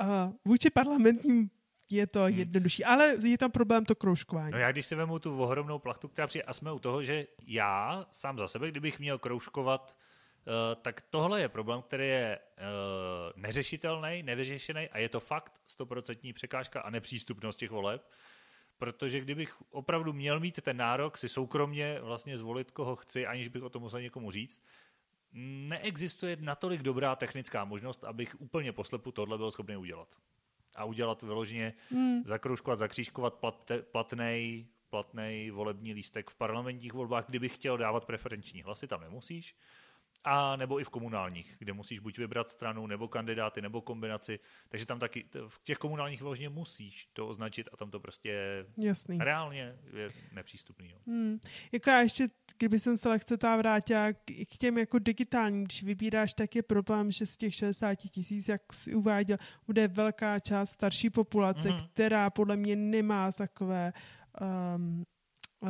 [0.00, 1.50] uh, vůči parlamentním
[1.90, 2.84] je to jednodušší.
[2.84, 4.52] Ale je tam problém to kroužkování.
[4.52, 7.26] No já když si vemu tu ohromnou plachtu, která přijde, a jsme u toho, že
[7.46, 9.96] já sám za sebe, kdybych měl kroužkovat,
[10.82, 16.80] tak tohle je problém, který je uh, neřešitelný, nevyřešený a je to fakt stoprocentní překážka
[16.80, 18.10] a nepřístupnost těch voleb.
[18.78, 23.62] Protože kdybych opravdu měl mít ten nárok si soukromně vlastně zvolit, koho chci, aniž bych
[23.62, 24.64] o tom musel někomu říct,
[25.32, 30.08] neexistuje natolik dobrá technická možnost, abych úplně poslepu tohle byl schopný udělat.
[30.76, 32.22] A udělat vyloženě, hmm.
[32.24, 33.34] zakroužkovat, zakřížkovat
[33.92, 39.56] platnej, platnej volební lístek v parlamentních volbách, kdybych chtěl dávat preferenční hlasy, tam nemusíš
[40.24, 44.38] a nebo i v komunálních, kde musíš buď vybrat stranu, nebo kandidáty, nebo kombinaci.
[44.68, 49.18] Takže tam taky v těch komunálních vyloženě musíš to označit a tam to prostě Jasný.
[49.18, 50.90] reálně je nepřístupný.
[50.90, 50.98] Jo.
[51.06, 51.38] Hmm.
[51.72, 54.18] Jako já ještě, kdyby jsem se lehce tá vrátila k,
[54.48, 58.72] k těm jako digitálním, když vybíráš, tak je problém, že z těch 60 tisíc, jak
[58.72, 61.88] si uváděl, bude velká část starší populace, mm-hmm.
[61.92, 63.92] která podle mě nemá takové
[64.76, 65.04] um,
[65.60, 65.68] uh,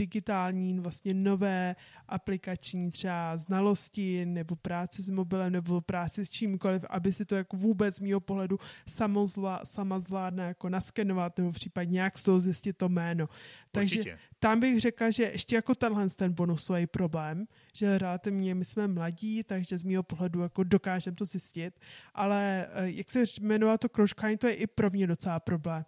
[0.00, 1.76] digitální, vlastně nové
[2.08, 7.56] aplikační třeba znalosti nebo práci s mobilem nebo práci s čímkoliv, aby si to jako
[7.56, 12.76] vůbec z mýho pohledu samozla, sama zvládne jako naskenovat nebo případně nějak z toho zjistit
[12.76, 13.28] to jméno.
[13.72, 14.18] Takže Určitě.
[14.38, 19.44] tam bych řekla, že ještě jako tenhle ten bonusový problém, že relativně my jsme mladí,
[19.44, 21.80] takže z mýho pohledu jako dokážeme to zjistit,
[22.14, 25.84] ale eh, jak se jmenoval to kroužkání, to je i pro mě docela problém.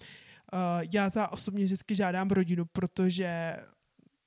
[0.52, 3.56] Uh, já za osobně vždycky žádám rodinu, protože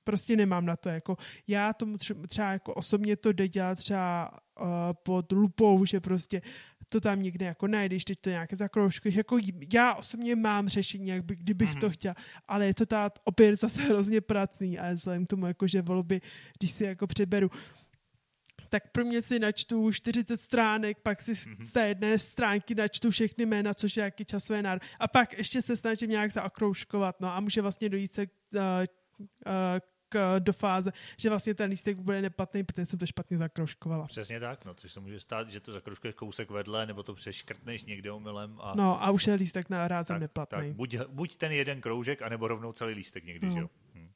[0.05, 0.89] prostě nemám na to.
[0.89, 4.31] Jako, já tomu třeba, třeba jako osobně to jde dělat třeba
[4.61, 4.67] uh,
[5.03, 6.41] pod lupou, že prostě
[6.89, 9.13] to tam někde jako najdeš, teď to nějaké zakroužky.
[9.15, 9.37] Jako
[9.73, 11.79] já osobně mám řešení, jak by, kdybych mm-hmm.
[11.79, 12.15] to chtěla,
[12.47, 16.21] ale je to ta opět zase hrozně pracný a vzhledem k tomu, jako, že volby,
[16.59, 17.51] když si jako přeberu,
[18.69, 21.63] tak pro mě si načtu 40 stránek, pak si mm-hmm.
[21.63, 24.83] z té jedné stránky načtu všechny jména, což je jaký časové národ.
[24.99, 28.59] A pak ještě se snažím nějak zaokroužkovat, no a může vlastně dojít se uh,
[29.19, 29.25] uh,
[29.79, 29.94] k,
[30.39, 34.05] do fáze, že vlastně ten lístek bude neplatný, protože jsem to špatně zakroužkovala.
[34.05, 37.85] Přesně tak, no, což se může stát, že to zakroužkuješ kousek vedle, nebo to přeškrtneš
[37.85, 38.57] někde omylem.
[38.61, 38.73] A...
[38.75, 40.67] No a už je lístek rázem neplatný.
[40.67, 43.53] Tak, buď, buď ten jeden kroužek, anebo rovnou celý lístek někdy, no.
[43.53, 43.69] že jo?
[43.95, 44.09] Hm.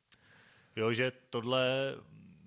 [0.75, 1.95] Jo, že tohle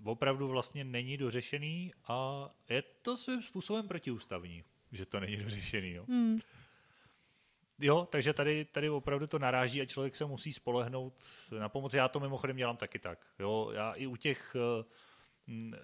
[0.05, 5.91] opravdu vlastně není dořešený a je to svým způsobem protiústavní, že to není dořešený.
[5.91, 6.05] Jo?
[6.09, 6.39] Hmm.
[7.79, 11.15] Jo, takže tady, tady opravdu to naráží a člověk se musí spolehnout
[11.59, 11.95] na pomoc.
[11.95, 13.27] Já to mimochodem dělám taky tak.
[13.39, 14.85] Jo, já i u těch eh,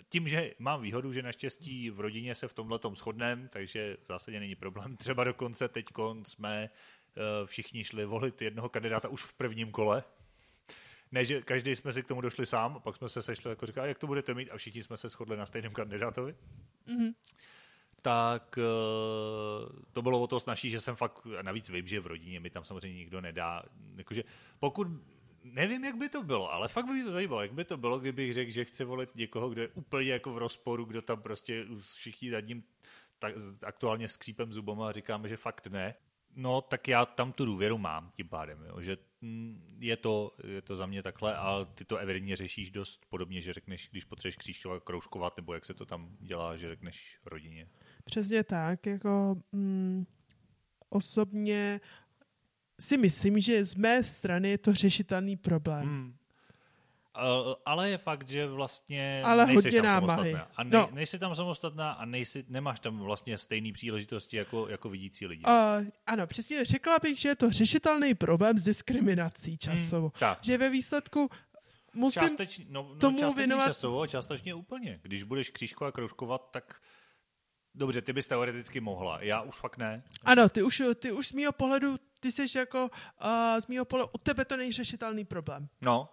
[0.08, 4.06] tím, že mám výhodu, že naštěstí v rodině se v tomhle tom shodneme, takže v
[4.06, 4.96] zásadě není problém.
[4.96, 5.86] Třeba dokonce teď
[6.26, 10.04] jsme eh, všichni šli volit jednoho kandidáta už v prvním kole.
[11.12, 13.66] Ne, že každý jsme si k tomu došli sám, a pak jsme se sešli jako
[13.66, 16.34] říká, jak to budete mít a všichni jsme se shodli na stejném kandidátovi.
[16.86, 17.14] Mm-hmm
[18.08, 18.62] tak eh,
[19.92, 22.64] to bylo o to snažší, že jsem fakt, navíc vím, že v rodině mi tam
[22.64, 23.62] samozřejmě nikdo nedá,
[23.96, 24.24] jakože
[24.58, 24.88] pokud
[25.44, 27.98] nevím, jak by to bylo, ale fakt by mě to zajímalo, jak by to bylo,
[27.98, 31.66] kdybych řekl, že chci volit někoho, kdo je úplně jako v rozporu, kdo tam prostě
[31.94, 32.64] všichni nad ním
[33.18, 35.94] tak, aktuálně skřípem zubama a říkáme, že fakt ne.
[36.36, 40.62] No, tak já tam tu důvěru mám tím pádem, jo, že mm, je to, je
[40.62, 44.36] to za mě takhle a ty to evidentně řešíš dost podobně, že řekneš, když potřebuješ
[44.36, 47.68] křížovat, kroužkovat, nebo jak se to tam dělá, že řekneš rodině.
[48.10, 50.06] Přesně tak, jako mm,
[50.88, 51.80] osobně
[52.80, 55.82] si myslím, že z mé strany je to řešitelný problém.
[55.82, 56.14] Hmm.
[57.18, 60.32] Uh, ale je fakt, že vlastně ale nejsi hodně tam námahy.
[60.32, 60.54] samostatná.
[60.56, 60.88] A nej, no.
[60.92, 65.44] nejsi tam samostatná a nejsi, nemáš tam vlastně stejné příležitosti jako, jako vidící lidi.
[65.44, 70.12] Uh, ano, přesně řekla bych, že je to řešitelný problém s diskriminací časovou.
[70.20, 71.30] Hmm, že ve výsledku
[71.94, 74.08] musím částeč, no, no, tomu částečně věnovat...
[74.08, 74.98] částečně úplně.
[75.02, 76.80] Když budeš křížkovat a kroužkovat, tak
[77.78, 80.02] Dobře, ty bys teoreticky mohla, já už fakt ne.
[80.22, 82.90] Ano, ty už, ty už z mýho pohledu, ty jsi jako,
[83.24, 85.68] uh, z mýho pohledu, u tebe to není řešitelný problém.
[85.82, 86.08] No,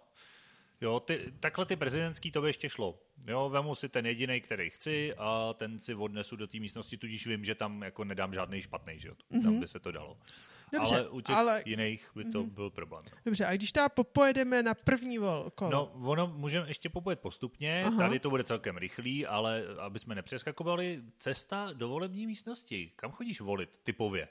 [0.80, 2.98] jo, ty, takhle ty prezidentský to by ještě šlo.
[3.26, 7.26] Jo, vemu si ten jediný, který chci a ten si odnesu do té místnosti, tudíž
[7.26, 9.42] vím, že tam jako nedám žádný špatný, že jo, mm-hmm.
[9.42, 10.18] tam by se to dalo.
[10.72, 11.62] Dobře, ale u těch ale...
[11.64, 12.50] jiných by to mm-hmm.
[12.50, 13.04] byl problém.
[13.24, 15.70] Dobře, a když tam popojedeme na první vol, kolo?
[15.70, 17.96] No, ono můžeme ještě popojet postupně, Aha.
[17.96, 23.40] tady to bude celkem rychlý, ale aby jsme nepřeskakovali, cesta do volební místnosti, kam chodíš
[23.40, 24.28] volit typově?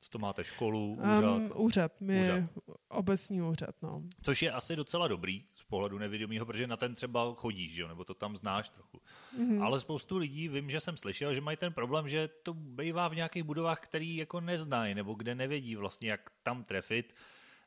[0.00, 1.24] Co to máte, školu, úřad?
[1.24, 2.40] Um, úřad, my úřad.
[2.88, 4.02] obecní úřad, no.
[4.22, 7.88] Což je asi docela dobrý z pohledu nevědomího, protože na ten třeba chodíš, že jo?
[7.88, 9.00] nebo to tam znáš trochu.
[9.38, 9.62] Mm-hmm.
[9.62, 13.14] Ale spoustu lidí, vím, že jsem slyšel, že mají ten problém, že to bývá v
[13.14, 17.14] nějakých budovách, který jako neznají, nebo kde nevědí vlastně, jak tam trefit.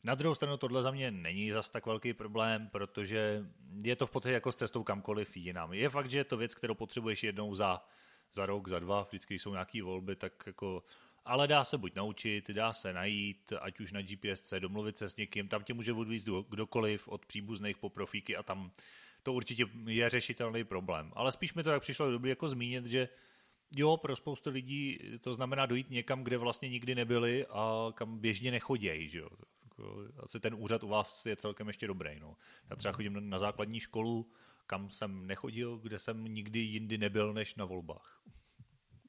[0.04, 3.46] Na druhou stranu tohle za mě není zas tak velký problém, protože
[3.84, 5.74] je to v podstatě jako s cestou kamkoliv jinam.
[5.74, 7.82] Je fakt, že je to věc, kterou potřebuješ jednou za,
[8.34, 10.84] za rok, za dva, vždycky jsou nějaké volby, tak jako
[11.28, 15.16] ale dá se buď naučit, dá se najít, ať už na GPS, domluvit se s
[15.16, 18.72] někým, tam tě může odvízt kdokoliv, od příbuzných po profíky a tam
[19.24, 21.12] to určitě je řešitelný problém.
[21.16, 23.10] Ale spíš mi to jak přišlo dobrý jako zmínit, že
[23.76, 28.52] jo, pro spoustu lidí to znamená dojít někam, kde vlastně nikdy nebyli a kam běžně
[28.52, 29.30] nechodějí, že jo.
[29.64, 32.20] Jako, asi ten úřad u vás je celkem ještě dobrý.
[32.20, 32.38] No.
[32.70, 34.32] Já třeba chodím na základní školu,
[34.68, 38.22] kam jsem nechodil, kde jsem nikdy jindy nebyl než na volbách.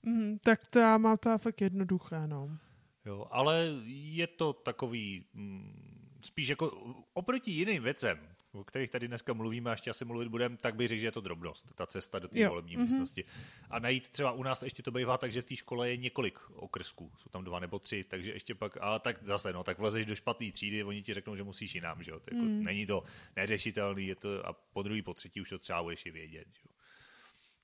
[0.02, 2.58] Mm, tak to já mám to fakt jednoduché, no.
[3.04, 6.70] Jo, ale je to takový mm, spíš jako
[7.12, 8.18] oproti jiným věcem,
[8.52, 11.12] o kterých tady dneska mluvíme a ještě asi mluvit budeme, tak bych řekl, že je
[11.12, 12.82] to drobnost, ta cesta do té volební mm-hmm.
[12.82, 13.24] místnosti.
[13.70, 16.38] A najít třeba u nás ještě to bývá tak, že v té škole je několik
[16.50, 20.06] okrsků, jsou tam dva nebo tři, takže ještě pak, a tak zase, no, tak vlezeš
[20.06, 22.62] do špatné třídy, oni ti řeknou, že musíš jinam, že jo, to jako, mm.
[22.62, 23.04] není to
[23.36, 26.62] neřešitelný, je to, a po druhý, po třetí už to třeba budeš i vědět, že
[26.64, 26.72] jo.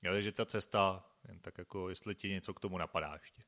[0.03, 3.41] jo takže ta cesta, jen tak jako, jestli ti něco k tomu napadá ještě.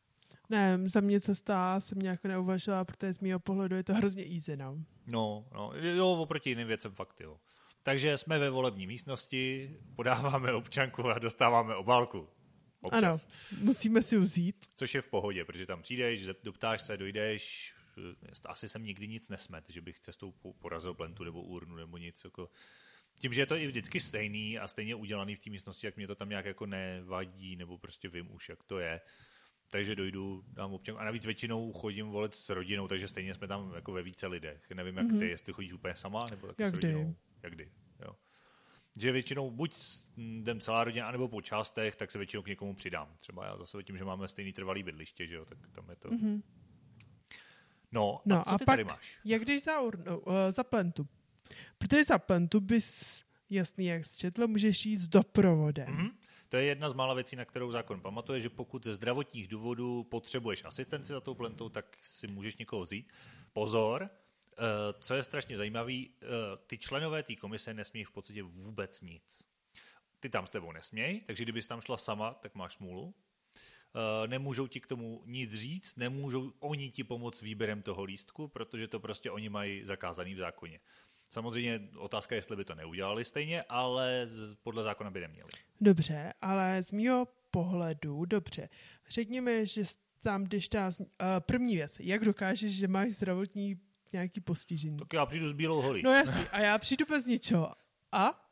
[0.49, 4.57] Ne, za mě cesta jsem nějak neuvažila, protože z mého pohledu je to hrozně easy,
[4.57, 4.77] no.
[5.07, 7.39] No, no, jo, oproti jiným věcem fakt, jo.
[7.83, 12.29] Takže jsme ve volební místnosti, podáváme občanku a dostáváme obálku.
[12.81, 13.03] Občas.
[13.03, 14.65] Ano, musíme si vzít.
[14.75, 17.73] Což je v pohodě, protože tam přijdeš, doptáš se, dojdeš,
[18.45, 22.23] asi jsem nikdy nic nesmet, že bych cestou porazil plentu nebo urnu nebo nic.
[22.23, 22.49] Jako.
[23.19, 26.07] Tím, že je to i vždycky stejný a stejně udělaný v té místnosti, jak mě
[26.07, 29.01] to tam nějak jako nevadí, nebo prostě vím už, jak to je,
[29.71, 31.01] takže dojdu, dám občanku.
[31.01, 34.69] A navíc většinou chodím volit s rodinou, takže stejně jsme tam jako ve více lidech.
[34.73, 35.19] Nevím, jak mm-hmm.
[35.19, 37.15] ty, jestli chodíš úplně sama, nebo taky jak s rodinou.
[37.43, 37.71] Jak kdy.
[38.05, 38.15] Jo.
[38.99, 39.75] Že většinou buď
[40.17, 43.15] jdem celá rodina, anebo po částech, tak se většinou k někomu přidám.
[43.17, 46.09] Třeba já zase tím, že máme stejný trvalý bydliště, že jo, tak tam je to.
[46.09, 46.41] Mm-hmm.
[47.91, 49.17] No, no, a co a ty pak, tady máš?
[49.25, 51.07] jak jdeš za, urnu, uh, za plentu?
[51.77, 55.87] Protože za plentu bys, jasný, jak jsi četl, můžeš jít s doprovodem.
[55.87, 56.11] Mm-hmm.
[56.49, 60.03] To je jedna z mála věcí, na kterou zákon pamatuje, že pokud ze zdravotních důvodů
[60.03, 63.13] potřebuješ asistenci za tou plentou, tak si můžeš někoho vzít.
[63.53, 64.57] Pozor, eh,
[64.99, 66.27] co je strašně zajímavé, eh,
[66.67, 69.43] ty členové té komise nesmí v podstatě vůbec nic.
[70.19, 73.13] Ty tam s tebou nesmějí, takže kdybys tam šla sama, tak máš smůlu.
[73.95, 78.87] Eh, nemůžou ti k tomu nic říct, nemůžou oni ti pomoct výběrem toho lístku, protože
[78.87, 80.79] to prostě oni mají zakázaný v zákoně.
[81.29, 84.27] Samozřejmě otázka je, jestli by to neudělali stejně, ale
[84.63, 85.49] podle zákona by neměli.
[85.81, 88.69] Dobře, ale z mého pohledu, dobře.
[89.09, 89.83] Řekněme, že
[90.19, 91.05] tam, když ta uh,
[91.39, 93.79] první věc, jak dokážeš, že máš zdravotní
[94.13, 94.97] nějaký postižení?
[94.97, 96.01] Tak já přijdu s bílou holí.
[96.03, 97.73] No jasný, a já přijdu bez ničeho.
[98.11, 98.43] A?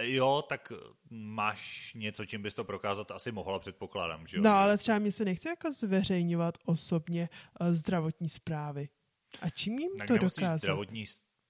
[0.00, 0.72] Jo, tak
[1.10, 4.42] máš něco, čím bys to prokázat asi mohla, předpokládám, že jo?
[4.42, 7.28] No, ale třeba mi se nechce jako zveřejňovat osobně
[7.60, 8.88] uh, zdravotní zprávy.
[9.40, 10.58] A čím jim tak to dokázat?
[10.58, 11.04] zdravotní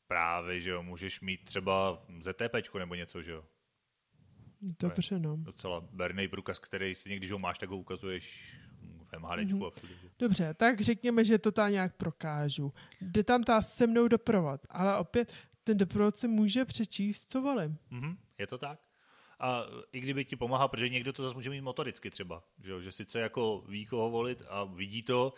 [0.07, 3.45] zprávy, že jo, můžeš mít třeba ZTP nebo něco, že jo?
[4.61, 5.37] Dobře, no.
[5.37, 8.57] Docela berný průkaz, který si někdy, ho máš, tak ho ukazuješ
[9.05, 9.67] v MHD mm-hmm.
[9.67, 9.95] a všude.
[10.19, 12.73] Dobře, tak řekněme, že to tam nějak prokážu.
[13.01, 15.33] Jde tam ta se mnou doprovod, ale opět
[15.65, 17.79] ten doprovod se může přečíst, co volím.
[17.93, 18.81] Mm-hmm, je to tak?
[19.41, 22.93] A i kdyby ti pomáhá, protože někdo to zase může mít motoricky třeba, že, že
[22.93, 25.33] sice jako ví, koho volit a vidí to,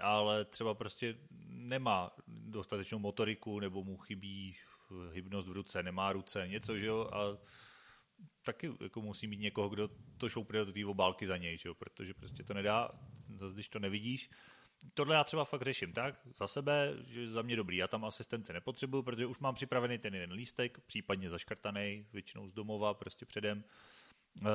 [0.00, 1.16] ale třeba prostě
[1.48, 4.54] nemá dostatečnou motoriku nebo mu chybí
[5.12, 7.38] hybnost v ruce, nemá ruce, něco, že jo, a
[8.42, 11.74] taky jako musí mít někoho, kdo to šoupne do té obálky za něj, že jo?
[11.74, 12.90] protože prostě to nedá,
[13.34, 14.30] zase když to nevidíš.
[14.94, 18.52] Tohle já třeba fakt řeším tak, za sebe, že za mě dobrý, já tam asistenci
[18.52, 23.64] nepotřebuju, protože už mám připravený ten jeden lístek, případně zaškrtaný, většinou z domova, prostě předem.
[24.42, 24.48] Uh,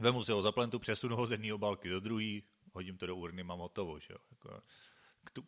[0.00, 2.40] vemu si ho za plentu, přesunu ho z jedné obálky do druhé,
[2.72, 4.18] hodím to do urny, mám hotovo, že jo.
[4.30, 4.62] Jako,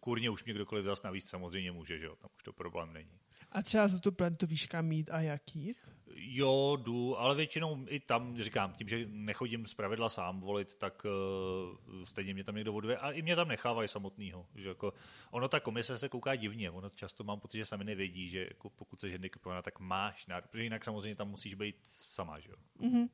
[0.01, 3.19] kurně už mě kdokoliv zase navíc samozřejmě může, že jo, tam už to problém není.
[3.53, 5.77] A třeba za tu plentu víš kam mít a jak jít?
[6.15, 11.03] Jo, jdu, ale většinou i tam, říkám, tím, že nechodím z pravidla sám volit, tak
[11.05, 14.47] uh, stejně mě tam někdo voduje a i mě tam nechávají samotného.
[14.55, 14.93] Že jako,
[15.31, 18.71] ono, ta komise se kouká divně, ono často mám pocit, že sami nevědí, že jako
[18.71, 22.57] pokud jsi handicapovaná, tak máš nárok, protože jinak samozřejmě tam musíš být sama, že jo.
[22.81, 23.09] Mm-hmm.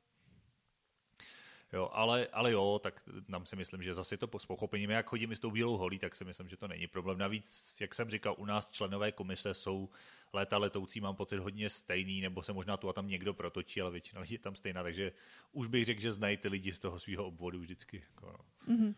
[1.73, 5.33] Jo, ale, ale jo, tak tam si myslím, že zase to s pochopením, jak chodím
[5.35, 7.19] s tou bílou holí, tak si myslím, že to není problém.
[7.19, 9.89] Navíc, jak jsem říkal, u nás členové komise jsou
[10.33, 13.91] léta letoucí, mám pocit, hodně stejný, nebo se možná tu a tam někdo protočí, ale
[13.91, 15.13] většina lidí je tam stejná, takže
[15.53, 18.03] už bych řekl, že znají ty lidi z toho svého obvodu vždycky.
[18.15, 18.77] Jako no.
[18.77, 18.95] mm-hmm.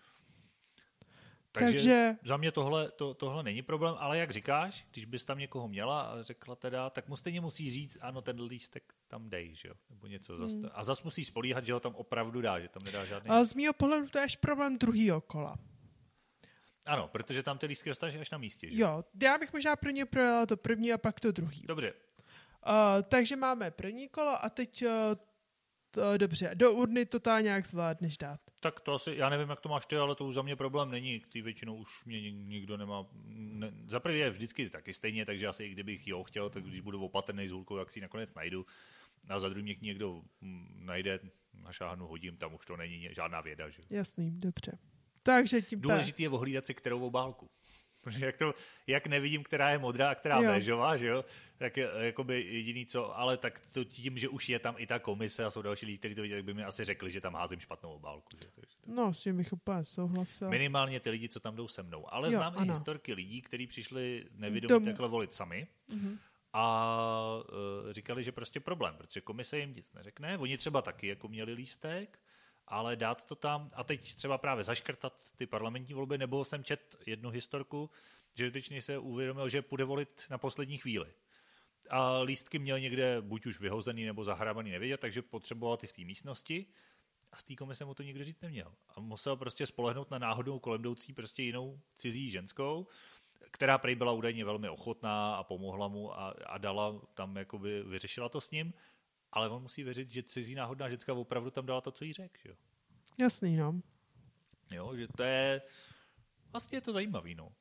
[1.53, 5.39] Takže, Takže za mě tohle, to, tohle není problém, ale jak říkáš, když bys tam
[5.39, 9.55] někoho měla a řekla teda, tak mu stejně musí říct, ano, ten lístek tam dej,
[9.55, 10.37] že jo, nebo něco.
[10.37, 10.49] Hmm.
[10.49, 13.31] Zas, a zas musíš spolíhat, že ho tam opravdu dá, že tam nedá žádný...
[13.31, 15.59] A z mého pohledu to je až problém druhého kola.
[16.87, 18.81] Ano, protože tam ty lístky dostaneš až na místě, že?
[18.81, 21.63] Jo, já bych možná první projela to první a pak to druhý.
[21.67, 21.93] Dobře.
[21.93, 24.91] Uh, takže máme první kolo a teď uh,
[25.91, 26.51] To dobře.
[26.55, 28.41] Do urny to tá nějak zvládneš dát.
[28.61, 30.91] Tak to asi, já nevím, jak to máš ty, ale to už za mě problém
[30.91, 31.21] není.
[31.21, 33.07] Ty většinou už mě nikdo nemá.
[33.35, 36.81] Ne, za prvé je vždycky taky stejně, takže asi i kdybych jo chtěl, tak když
[36.81, 38.67] budu opatrný s hulkou, jak si ji nakonec najdu.
[39.29, 41.21] A za druhý mě někdo mm, najde,
[41.55, 43.71] na šáhnu hodím, tam už to není žádná věda.
[43.71, 43.83] Že?
[43.91, 44.79] Jasný, dobře.
[45.23, 47.51] Takže tím Důležitý je ohlídat si kterou obálku.
[48.01, 48.55] Protože jak, to,
[48.87, 50.51] jak nevidím, která je modrá a která jo.
[50.51, 51.25] béžová, že jo,
[51.57, 54.99] tak je, jakoby jediný co, ale tak to tím, že už je tam i ta
[54.99, 57.35] komise a jsou další lidi, kteří to vidí, tak by mi asi řekli, že tam
[57.35, 58.37] házím špatnou obálku.
[58.43, 58.49] Že?
[58.55, 58.93] Takže to...
[58.95, 60.49] No, s tím bych úplně souhlasil.
[60.51, 62.15] Minimálně ty lidi, co tam jdou se mnou.
[62.15, 62.67] Ale jo, znám ano.
[62.67, 64.85] i historky lidí, kteří přišli nevědomí Dom...
[64.85, 65.67] takhle volit sami.
[65.89, 66.19] Mm-hmm.
[66.53, 67.43] A
[67.85, 70.39] uh, říkali, že prostě problém, protože komise jim nic neřekne.
[70.39, 72.19] Oni třeba taky jako měli lístek,
[72.71, 76.97] ale dát to tam a teď třeba právě zaškrtat ty parlamentní volby, nebo jsem čet
[77.07, 77.91] jednu historku,
[78.35, 81.13] že dotyčný se uvědomil, že půjde volit na poslední chvíli.
[81.91, 86.03] A lístky měl někde buď už vyhozený nebo zahrabaný, nevědět, takže potřeboval ty v té
[86.05, 86.67] místnosti
[87.33, 88.75] a z té komise mu to nikdo říct neměl.
[88.89, 92.87] A musel prostě spolehnout na náhodnou kolem jdoucí prostě jinou cizí ženskou,
[93.51, 98.29] která prej byla údajně velmi ochotná a pomohla mu a, a dala tam, jakoby vyřešila
[98.29, 98.73] to s ním
[99.33, 102.39] ale on musí věřit, že cizí náhodná ženská opravdu tam dala to, co jí řekl.
[102.45, 102.55] Jo?
[103.19, 103.81] Jasný, no.
[104.71, 105.63] Jo, že to je...
[106.53, 107.53] Vlastně je to zajímavý, no.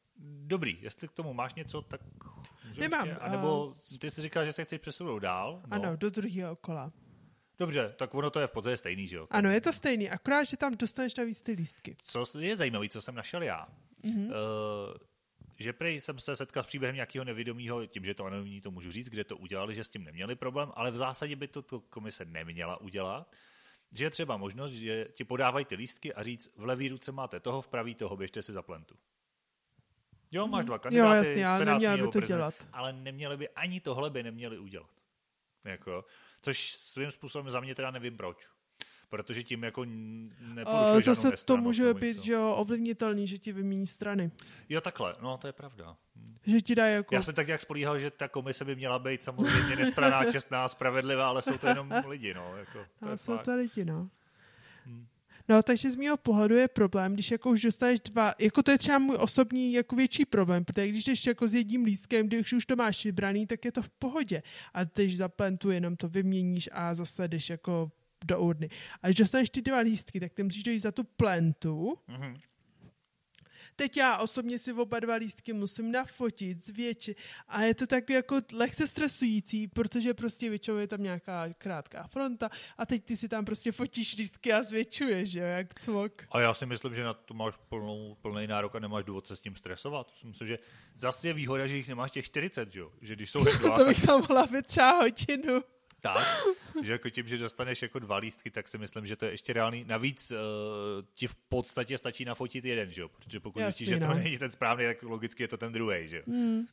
[0.46, 2.02] Dobrý, jestli k tomu máš něco, tak
[2.78, 3.08] Nemám.
[3.08, 5.62] Ještě, anebo ty jsi říkal, že se chceš přesunout dál.
[5.68, 5.76] No.
[5.76, 6.92] Ano, do druhého kola.
[7.60, 9.28] Dobře, tak ono to je v podstatě stejný, že jo?
[9.30, 11.96] Ano, je to stejný, akorát, že tam dostaneš navíc ty lístky.
[12.04, 13.68] Co je zajímavé, co jsem našel já.
[14.04, 14.28] Mm-hmm.
[14.28, 14.98] Uh,
[15.60, 18.92] že prej jsem se setkal s příběhem nějakého nevědomého, tím, že to anonymní to můžu
[18.92, 21.80] říct, kde to udělali, že s tím neměli problém, ale v zásadě by to, to
[21.80, 23.36] komise neměla udělat.
[23.92, 27.40] Že je třeba možnost, že ti podávají ty lístky a říct, v levý ruce máte
[27.40, 28.96] toho, v pravý toho, běžte si za plentu.
[30.32, 32.54] Jo, máš dva kandidáty, jo, jasně, ale neměli by to dělat.
[32.74, 34.92] Ale neměli by, ani tohle by neměli udělat.
[35.64, 36.06] Jako,
[36.42, 38.50] což svým způsobem za mě teda nevím proč
[39.10, 39.86] protože tím jako
[40.54, 44.32] neporušuje Zase to může být že jo, ovlivnitelný, že ti vymění strany.
[44.70, 45.96] Jo, takhle, no to je pravda.
[46.46, 47.16] Že ti dá jako...
[47.16, 51.28] Já jsem tak jak spolíhal, že ta komise by měla být samozřejmě nestraná, čestná, spravedlivá,
[51.28, 52.58] ale jsou to jenom lidi, no.
[52.58, 53.46] Jako, to jsou fakt.
[53.46, 54.10] to lidi, no.
[54.86, 55.08] Hmm.
[55.50, 58.78] No, takže z mého pohledu je problém, když jako už dostaneš dva, jako to je
[58.78, 62.66] třeba můj osobní jako větší problém, protože když jdeš jako s jedním lístkem, když už
[62.66, 64.44] to máš vybraný, tak je to v pohodě.
[64.74, 67.92] A když za plentu jenom to vyměníš a zase jdeš jako
[68.26, 68.70] do urny.
[69.02, 71.98] A když dostaneš ty dva lístky, tak ty musíš dojít za tu plentu.
[72.10, 72.40] Mm-hmm.
[73.80, 77.18] Teď já osobně si oba dva lístky musím nafotit, zvětšit
[77.48, 82.50] a je to tak jako lehce stresující, protože prostě většinou je tam nějaká krátká fronta
[82.78, 86.12] a teď ty si tam prostě fotíš lístky a zvětšuješ, jo, jak cvok.
[86.32, 89.36] A já si myslím, že na to máš plnou, plný nárok a nemáš důvod se
[89.36, 90.12] s tím stresovat.
[90.24, 90.60] Myslím, že
[90.96, 92.92] zase je výhoda, že jich nemáš těch 40, jo?
[93.02, 95.64] že když jsou dva, to bych tam mohla být třeba hodinu
[96.02, 96.28] tak,
[96.84, 99.54] že jako tím, že dostaneš jako dva lístky, tak si myslím, že to je ještě
[99.54, 99.86] reálný.
[99.88, 100.38] Navíc uh,
[101.14, 103.10] ti v podstatě stačí nafotit jeden, že jo?
[103.10, 104.14] Protože pokud zjistíš, že to no.
[104.14, 106.24] není ten správný, tak logicky je to ten druhý, že jo?
[106.26, 106.68] Mm.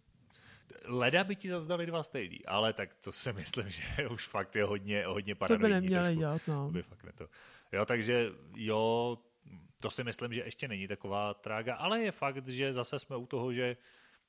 [0.85, 4.65] Leda by ti zazdali dva stejný, ale tak to si myslím, že už fakt je
[4.65, 5.63] hodně, hodně paranoidní.
[5.63, 6.67] To by neměli dělat, no.
[6.67, 7.29] To by fakt ne to.
[7.73, 9.19] Jo, takže jo,
[9.81, 13.27] to si myslím, že ještě není taková trága, ale je fakt, že zase jsme u
[13.27, 13.77] toho, že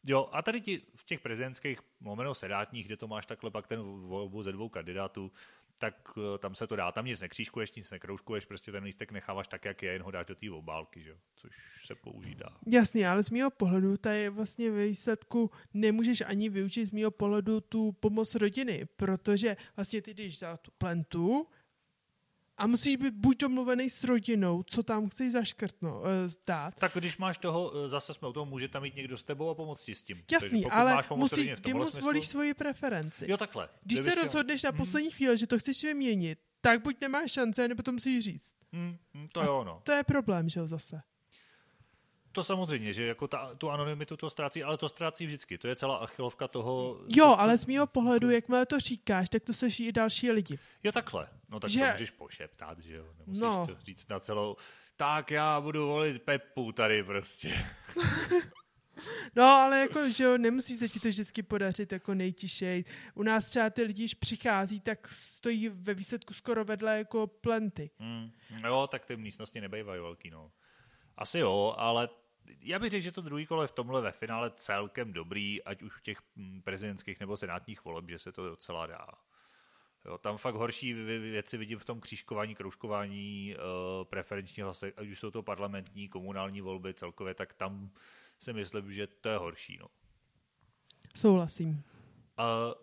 [0.09, 3.79] Jo, a tady ti v těch prezidentských, momeno sedátních, kde to máš takhle pak ten
[3.81, 5.31] volbu ze dvou kandidátů,
[5.79, 6.91] tak eh, tam se to dá.
[6.91, 10.25] Tam nic nekřížkuješ, nic nekroužkuješ, prostě ten lístek necháváš tak, jak je, jen ho dáš
[10.25, 11.15] do té obálky, že?
[11.35, 11.51] což
[11.85, 12.57] se použít dá.
[12.67, 17.61] Jasně, ale z mého pohledu tady vlastně ve výsledku nemůžeš ani využít z mého pohledu
[17.61, 21.47] tu pomoc rodiny, protože vlastně ty jdeš za tu plentu,
[22.57, 26.73] a musíš být buď domluvený s rodinou, co tam chceš zaškrtnout, uh, zdát.
[26.77, 29.49] Tak když máš toho, eh, zase jsme u toho, může tam mít někdo s tebou
[29.49, 30.23] a pomoct ti s tím.
[30.31, 33.25] Jasný, ale musí, ty mu zvolíš svoji preferenci.
[33.31, 33.69] Jo, takhle.
[33.83, 34.77] Když se rozhodneš na mhm.
[34.77, 38.55] poslední chvíli, že to chceš vyměnit, tak buď nemáš šance, nebo to musíš říct.
[38.73, 38.97] Hmm,
[39.33, 39.81] to je ono.
[39.83, 41.01] To je problém, že jo, zase.
[42.37, 45.57] To samozřejmě, že jako ta, tu anonymitu to ztrácí, ale to ztrácí vždycky.
[45.57, 46.99] To je celá achilovka toho...
[47.07, 50.59] Jo, to, ale z mého pohledu, jakmile to říkáš, tak to slyší i další lidi.
[50.83, 51.27] Jo, takhle.
[51.49, 51.79] No tak že...
[51.79, 53.05] to můžeš pošeptat, že jo.
[53.19, 53.65] Nemusíš no.
[53.67, 54.55] to říct na celou...
[54.97, 57.53] Tak já budu volit Pepu tady prostě.
[59.35, 62.83] No, ale jako, že jo, nemusí se ti to vždycky podařit jako nejtišej.
[63.13, 67.89] U nás třeba ty lidi, když přichází, tak stojí ve výsledku skoro vedle jako plenty.
[67.99, 68.31] Mm,
[68.65, 70.51] jo, tak ty místnosti nebejvají velký, no.
[71.17, 72.09] Asi jo, ale
[72.61, 75.81] já bych řekl, že to druhý kolo je v tomhle ve finále celkem dobrý, ať
[75.81, 79.07] už v těch mm, prezidentských nebo senátních voleb, že se to docela dá.
[80.05, 85.19] Jo, tam fakt horší věci vidím v tom křížkování, kroužkování, uh, preferenční hlasy, ať už
[85.19, 87.91] jsou to parlamentní, komunální volby celkově, tak tam
[88.39, 89.77] si myslím, že to je horší.
[89.77, 89.87] No.
[91.15, 91.69] Souhlasím.
[91.69, 91.83] Uh,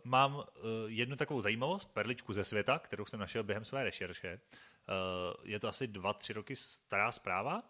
[0.05, 0.45] mám uh,
[0.87, 4.41] jednu takovou zajímavost, perličku ze světa, kterou jsem našel během své rešerše.
[4.41, 7.63] Uh, je to asi dva, tři roky stará zpráva,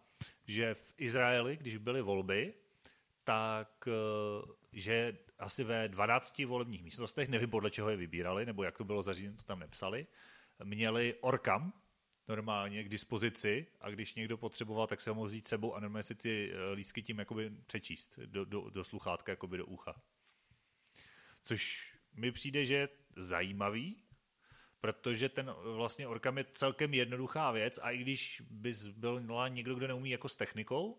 [0.46, 2.54] že v Izraeli, když byly volby,
[3.24, 8.78] tak uh, že asi ve 12 volebních místnostech, nevím podle čeho je vybírali, nebo jak
[8.78, 10.06] to bylo zařízeno, to tam nepsali,
[10.64, 11.72] měli orkam
[12.28, 16.02] normálně k dispozici a když někdo potřeboval, tak se ho mohl vzít sebou a normálně
[16.02, 20.02] si ty lístky tím jakoby přečíst do, do, do sluchátka, jakoby do ucha.
[21.42, 23.96] Což mi přijde, že je zajímavý,
[24.84, 29.88] protože ten vlastně orkam je celkem jednoduchá věc a i když bys byl někdo, kdo
[29.88, 30.98] neumí jako s technikou,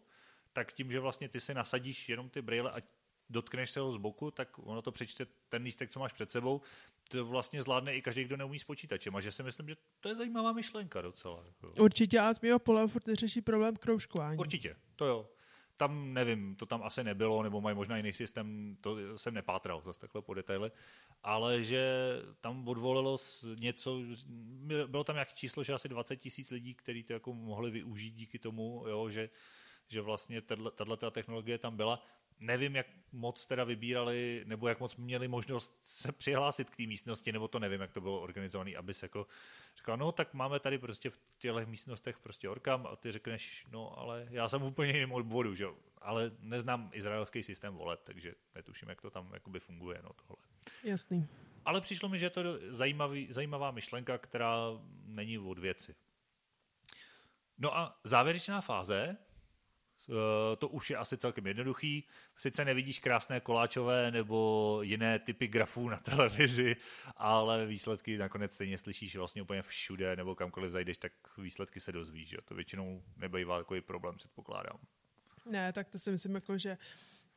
[0.54, 2.82] tak tím, že vlastně ty si nasadíš jenom ty brýle a
[3.30, 6.62] dotkneš se ho z boku, tak ono to přečte ten lístek, co máš před sebou,
[7.10, 9.16] to vlastně zvládne i každý, kdo neumí s počítačem.
[9.16, 11.44] A že si myslím, že to je zajímavá myšlenka docela.
[11.48, 11.84] Jako.
[11.84, 14.38] Určitě a z mého pole furt řeší problém kroužkování.
[14.38, 15.30] Určitě, to jo.
[15.78, 19.99] Tam nevím, to tam asi nebylo, nebo mají možná jiný systém, to jsem nepátral zase
[19.99, 20.71] takhle po detaily,
[21.23, 21.86] ale že
[22.41, 23.17] tam odvolilo
[23.59, 23.99] něco,
[24.88, 28.39] bylo tam nějaké číslo, že asi 20 tisíc lidí, kteří to jako mohli využít díky
[28.39, 29.30] tomu, jo, že,
[29.88, 30.41] že vlastně
[30.76, 32.01] tato technologie tam byla
[32.40, 37.32] Nevím, jak moc teda vybírali, nebo jak moc měli možnost se přihlásit k té místnosti,
[37.32, 39.28] nebo to nevím, jak to bylo organizované, aby se jako
[39.78, 44.00] říkal, no tak máme tady prostě v těchto místnostech prostě orkam a ty řekneš, no
[44.00, 45.66] ale já jsem úplně jiným odboru, že
[46.02, 50.44] ale neznám izraelský systém voleb, takže netuším, jak to tam jakoby funguje, no tohle.
[50.84, 51.28] Jasný.
[51.66, 54.58] Ale přišlo mi, že je to zajímavý, zajímavá myšlenka, která
[55.06, 55.96] není od věci.
[57.58, 59.18] No a závěrečná fáze,
[60.58, 62.03] to už je asi celkem jednoduchý.
[62.38, 66.76] Sice nevidíš krásné koláčové nebo jiné typy grafů na televizi,
[67.18, 72.30] ale výsledky nakonec stejně slyšíš vlastně úplně všude, nebo kamkoliv zajdeš, tak výsledky se dozvíš.
[72.30, 72.38] Že?
[72.45, 74.80] To většinou nebývá takový problém, předpokládám.
[75.45, 76.78] Ne, tak to si myslím, jako, že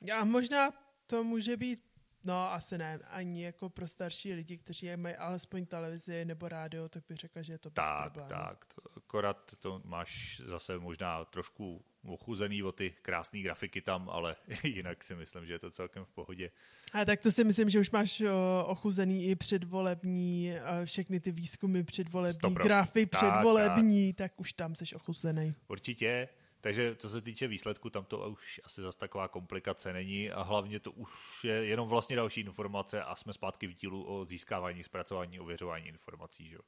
[0.01, 0.71] já možná
[1.07, 1.89] to může být
[2.27, 2.99] No, asi ne.
[2.99, 7.53] Ani jako pro starší lidi, kteří mají alespoň televizi nebo rádio, tak bych řekl, že
[7.53, 8.29] je to tak, bez problémů.
[8.29, 8.65] Tak,
[8.97, 15.15] akorát to máš zase možná trošku ochuzený o ty krásné grafiky tam, ale jinak si
[15.15, 16.51] myslím, že je to celkem v pohodě.
[16.93, 18.23] A tak to si myslím, že už máš
[18.65, 20.53] ochuzený i předvolební,
[20.85, 22.65] všechny ty výzkumy předvolební, Stopro.
[22.65, 24.31] grafy tak, předvolební, tak.
[24.31, 25.55] tak už tam jsi ochuzený.
[25.69, 26.29] Určitě.
[26.61, 30.81] Takže co se týče výsledku, tam to už asi zase taková komplikace není a hlavně
[30.81, 35.41] to už je jenom vlastně další informace a jsme zpátky v dílu o získávání, zpracování,
[35.41, 36.49] ověřování informací.
[36.49, 36.59] Že?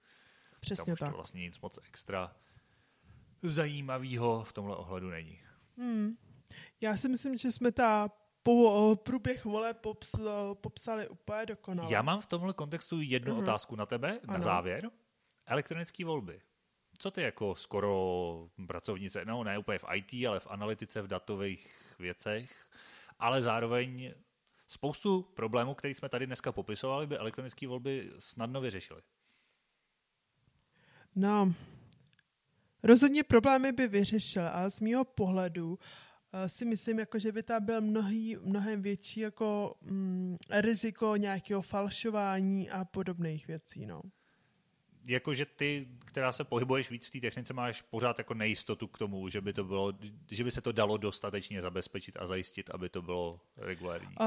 [0.60, 1.08] Přesně tam už tak.
[1.08, 2.34] to vlastně nic moc extra
[3.42, 5.38] zajímavého v tomhle ohledu není.
[5.76, 6.16] Hmm.
[6.80, 8.10] Já si myslím, že jsme ta
[8.42, 10.14] po, průběh vole pops,
[10.54, 11.92] popsali úplně dokonale.
[11.92, 13.42] Já mám v tomhle kontextu jednu uh-huh.
[13.42, 14.34] otázku na tebe, ano.
[14.34, 14.90] na závěr.
[15.46, 16.40] Elektronické volby.
[16.98, 21.94] Co ty jako skoro pracovnice, no ne úplně v IT, ale v analytice, v datových
[21.98, 22.66] věcech,
[23.18, 24.14] ale zároveň
[24.66, 29.02] spoustu problémů, které jsme tady dneska popisovali, by elektronické volby snadno vyřešily.
[31.16, 31.54] No,
[32.82, 35.76] rozhodně problémy by vyřešil, ale z mého pohledu uh,
[36.46, 42.70] si myslím, jako, že by tam byl mnohý, mnohem větší jako, mm, riziko nějakého falšování
[42.70, 43.86] a podobných věcí.
[43.86, 44.00] No
[45.10, 49.28] jakože ty, která se pohybuješ víc v té technice, máš pořád jako nejistotu k tomu,
[49.28, 49.92] že by, to bylo,
[50.30, 54.14] že by se to dalo dostatečně zabezpečit a zajistit, aby to bylo regulární.
[54.20, 54.26] Uh,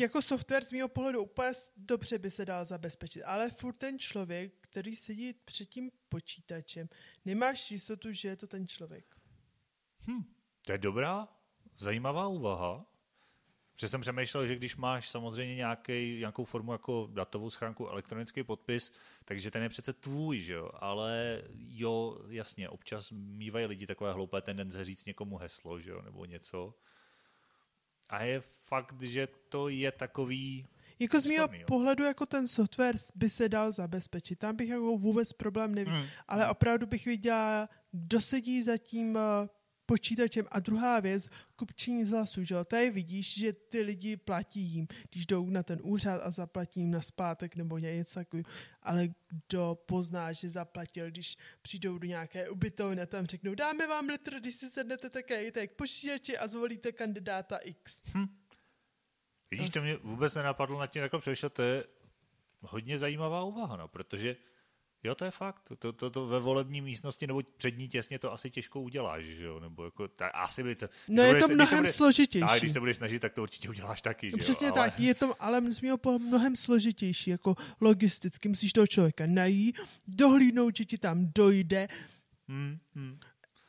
[0.00, 4.52] jako software z mého pohledu úplně dobře by se dal zabezpečit, ale furt ten člověk,
[4.60, 6.88] který sedí před tím počítačem,
[7.24, 9.16] nemáš jistotu, že je to ten člověk.
[10.06, 10.24] Hm,
[10.66, 11.28] to je dobrá,
[11.76, 12.89] zajímavá úvaha.
[13.80, 18.92] Protože jsem přemýšlel, že když máš samozřejmě nějaký, nějakou formu jako datovou schránku, elektronický podpis,
[19.24, 20.70] takže ten je přece tvůj, že jo?
[20.74, 26.02] Ale jo, jasně, občas mývají lidi takové hloupé tendence říct někomu heslo, že jo?
[26.02, 26.74] Nebo něco.
[28.10, 30.66] A je fakt, že to je takový...
[30.98, 34.38] Jako z mého pohledu, jako ten software by se dal zabezpečit.
[34.38, 36.00] Tam bych jako vůbec problém neviděl.
[36.00, 36.06] Mm.
[36.28, 39.48] Ale opravdu bych viděla, kdo sedí za tím eh,
[39.90, 40.46] počítačem.
[40.50, 45.26] A druhá věc, kupčení z hlasu, že Tady vidíš, že ty lidi platí jim, když
[45.26, 48.46] jdou na ten úřad a zaplatí jim na zpátek nebo něco takového.
[48.82, 54.08] Ale kdo pozná, že zaplatil, když přijdou do nějaké ubytovny a tam řeknou, dáme vám
[54.08, 58.02] litr, když si sednete také tak k počítači a zvolíte kandidáta X.
[58.14, 58.26] Hm.
[59.50, 61.84] Vidíš, to mě vůbec nenapadlo na tím jako přemýšlet, to je
[62.60, 64.36] hodně zajímavá úvaha, no, protože
[65.04, 65.72] Jo, to je fakt.
[65.78, 69.60] To, to, to ve volební místnosti nebo přední těsně to asi těžko uděláš, že jo?
[69.60, 70.88] Nebo jako, ta, asi by to...
[71.08, 72.44] No je to budeš, mnohem bude, složitější.
[72.44, 74.72] A když se budeš snažit, tak to určitě uděláš taky, že no, Přesně jo?
[74.72, 75.06] tak, ale...
[75.06, 78.48] je to ale musíme po mnohem složitější, jako logisticky.
[78.48, 81.88] Musíš toho člověka najít, dohlídnout, že ti tam dojde.
[82.48, 83.18] Hmm, hmm.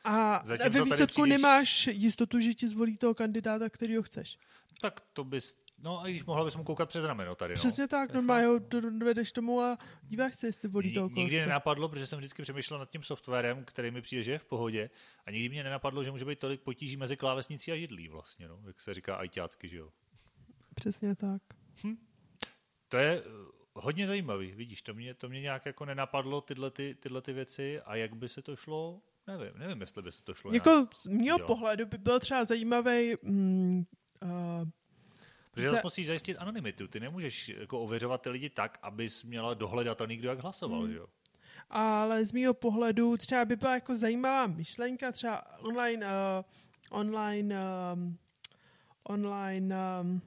[0.04, 1.42] A Zatím ve výsledku přijdeš...
[1.42, 4.38] nemáš jistotu, že ti zvolí toho kandidáta, který ho chceš.
[4.80, 5.54] Tak to bys
[5.84, 7.58] No a když mohla bys mu koukat přes rameno tady, no.
[7.58, 11.08] Přesně tak, To je normálně ho do- dovedeš tomu a díváš se, jestli volí toho
[11.08, 14.38] Ni- Nikdy nenapadlo, protože jsem vždycky přemýšlel nad tím softwarem, který mi přijde, že je
[14.38, 14.90] v pohodě.
[15.26, 18.60] A nikdy mě nenapadlo, že může být tolik potíží mezi klávesnicí a židlí vlastně, no,
[18.66, 19.90] jak se říká ajťácky, že jo.
[20.74, 21.42] Přesně tak.
[22.88, 23.28] To je eh,
[23.74, 27.80] hodně zajímavý, vidíš, to mě, to mě nějak jako nenapadlo tyhle, ty, tyhle ty věci
[27.80, 30.66] a jak by se to šlo, nevím, nevím, jestli by se to šlo nějak.
[30.66, 31.46] Jako z mého Jo.
[31.46, 33.84] pohledu by byl třeba zajímavý mm,
[34.22, 34.30] uh,
[35.52, 39.54] Protože za- zase musíš zajistit anonymitu, ty nemůžeš jako ověřovat ty lidi tak, abys měla
[39.54, 40.92] dohledatelný, kdo jak hlasoval, Hmm.
[40.92, 41.06] že jo.
[41.70, 46.10] ale z mého pohledu třeba by byla jako zajímavá myšlenka, třeba online, uh,
[46.90, 47.56] online,
[47.94, 48.18] um,
[49.04, 50.22] online um,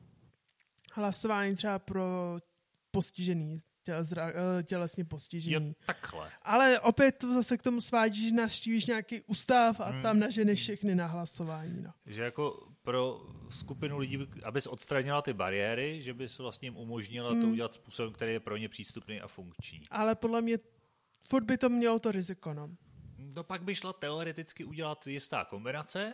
[0.93, 2.37] hlasování třeba pro
[2.91, 3.61] postižený,
[4.63, 5.53] tělesně postižený.
[5.67, 6.29] Jo, takhle.
[6.41, 10.01] Ale opět to zase k tomu svádí, že naštívíš nějaký ústav a Hmm.
[10.01, 11.81] tam naženeš všechny na hlasování.
[11.81, 11.91] No.
[12.05, 17.41] Že jako pro skupinu lidí, abys odstranila ty bariéry, že bys vlastně jim umožnila Hmm.
[17.41, 19.81] to udělat způsobem, který je pro ně přístupný a funkční.
[19.91, 20.59] Ale podle mě
[21.29, 22.53] furt by to mělo to riziko.
[22.53, 22.69] No.
[23.17, 26.13] No pak by šla teoreticky udělat jistá kombinace,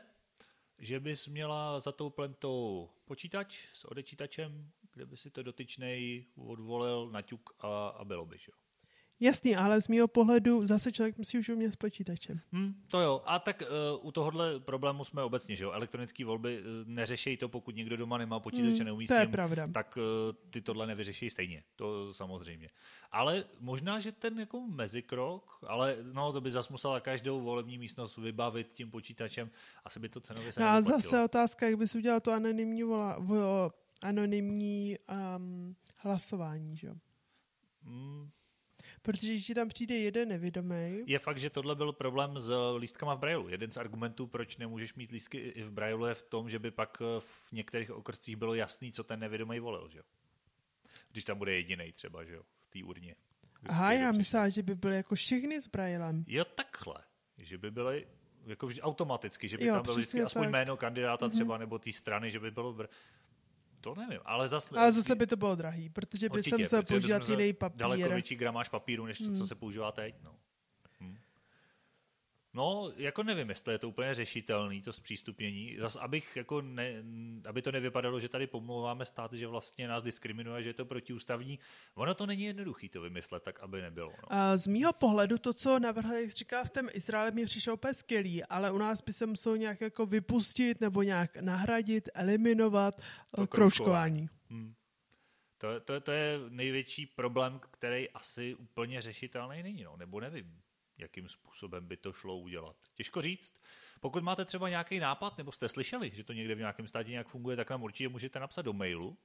[0.80, 7.10] že bys měla za tou plentou počítač s odečítačem, kde by si to dotyčnej odvolil,
[7.12, 8.58] naťuk a, a bylo by, že jo.
[9.22, 12.40] Jasný, ale z mého pohledu zase člověk musí už umět s počítačem.
[12.52, 13.22] Hm, to jo.
[13.26, 13.64] A tak
[14.02, 15.72] uh, u tohohle problému jsme obecně, že jo.
[15.72, 19.18] Elektronické volby uh, neřešejí to, pokud někdo doma nemá počítač a Hmm, neumí to s
[19.18, 19.68] je ním, pravda.
[19.68, 20.04] tak uh,
[20.50, 21.64] ty tohle nevyřeší stejně.
[21.76, 22.70] To samozřejmě.
[23.12, 28.18] Ale možná, že ten jako mezikrok, ale no, to by zas musela každou volební místnost
[28.18, 29.50] vybavit tím počítačem.
[29.86, 33.20] Asi by to cenově se No a zase otázka, jak bys udělal to anonymní, vola,
[33.20, 34.98] vo, anonymní
[35.38, 36.94] um, hlasování, že jo?
[37.84, 38.30] Hmm,
[39.02, 43.14] Protože když ti tam přijde jeden nevědomý, Je fakt, že tohle byl problém s lístkama
[43.16, 43.50] v Brailu.
[43.50, 46.72] Jeden z argumentů, proč nemůžeš mít lístky i v Brailu, je v tom, že by
[46.72, 50.04] pak eh, v některých okrscích bylo jasný, co ten nevědomý volil, že jo?
[51.12, 53.16] Když tam bude jediný třeba, že jo, v té urně.
[53.66, 56.24] aha, já myslela, že by byly jako všechny s Braillem.
[56.28, 56.96] Jo, takhle.
[57.38, 58.08] Že by byly
[58.46, 60.50] jako vždy automaticky, že by Jo, tam bylo vždycky aspoň tak.
[60.50, 60.52] Mhm.
[60.52, 62.74] jméno kandidáta třeba, nebo té strany, že by bylo...
[62.74, 62.88] Br...
[63.82, 64.76] To nevím, ale zase...
[64.76, 68.14] Ale zase by to bylo drahý, protože by jsem se používat jiný Daleko papír.
[68.14, 70.16] větší gramáž papíru, než to, co se používá teď.
[70.24, 70.36] No.
[72.54, 75.78] No, jako nevím, jestli je to úplně řešitelný, to zpřístupnění.
[75.80, 77.04] Zas, abych jako ne,
[77.46, 81.60] aby to nevypadalo, že tady pomlouváme stát, že vlastně nás diskriminuje, že je to protiústavní.
[81.96, 84.10] Ono to není jednoduchý to vymyslet, tak aby nebylo.
[84.10, 84.34] No.
[84.34, 87.74] A z mýho pohledu to, co navrhl, jak jsi říkal, v tom Izraeli mi přišlo
[87.74, 93.02] úplně skvělý, ale u nás by se muselo nějak jako vypustit nebo nějak nahradit, eliminovat
[93.32, 94.30] To to kroužkování.
[94.50, 94.74] Hm.
[95.58, 100.61] To, to, to je největší problém, který asi úplně řešitelný není, no, nebo nevím,
[101.02, 102.76] jakým způsobem by to šlo udělat.
[102.94, 103.54] Těžko říct.
[104.00, 107.28] Pokud máte třeba nějaký nápad, nebo jste slyšeli, že to někde v nějakém státě nějak
[107.28, 109.18] funguje, tak nám určitě můžete napsat do mailu.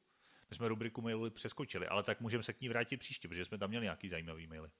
[0.50, 3.58] My jsme rubriku mailu přeskočili, ale tak můžeme se k ní vrátit příště, protože jsme
[3.58, 4.70] tam měli nějaký zajímavý maily.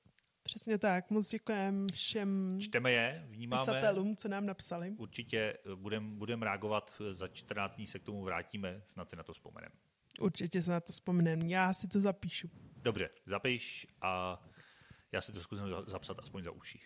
[0.43, 3.61] Přesně tak, moc děkujeme všem Čteme je, vnímáme.
[3.61, 4.95] pisatelům, co nám napsali.
[4.97, 9.33] Určitě budeme budem reagovat, za 14 dní se k tomu vrátíme, snad si na to
[9.33, 9.75] vzpomeneme.
[10.21, 11.49] Určitě se na to vzpomeneme.
[11.49, 12.51] Já si to zapíšu.
[12.77, 14.43] Dobře, zapiš a
[15.17, 16.81] já si to zkusím za- zapsat aspoň za uší.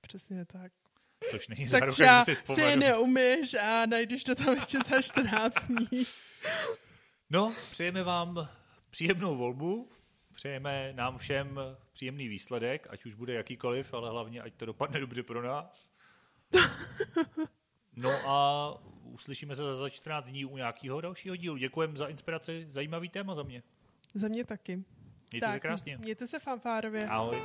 [0.00, 0.72] Přesně tak.
[1.30, 2.80] Což není Tak záruka, třeba že si si vzpomenu.
[2.80, 6.04] neumíš a najdeš to tam ještě za 14 dní.
[7.30, 8.48] No, přejeme vám
[8.90, 9.88] příjemnou volbu,
[10.34, 11.60] přejeme nám všem
[11.92, 15.90] příjemný výsledek, ať už bude jakýkoliv, ale hlavně, ať to dopadne dobře pro nás.
[17.96, 18.68] No a
[19.02, 21.56] uslyšíme se za 14 dní u nějakého dalšího dílu.
[21.56, 23.62] Děkujeme za inspiraci, zajímavý téma za mě.
[24.14, 24.84] Za mě taky.
[25.32, 25.96] Mějte se krásně.
[25.98, 27.06] Mějte se fanfárově.
[27.08, 27.42] Ahoj.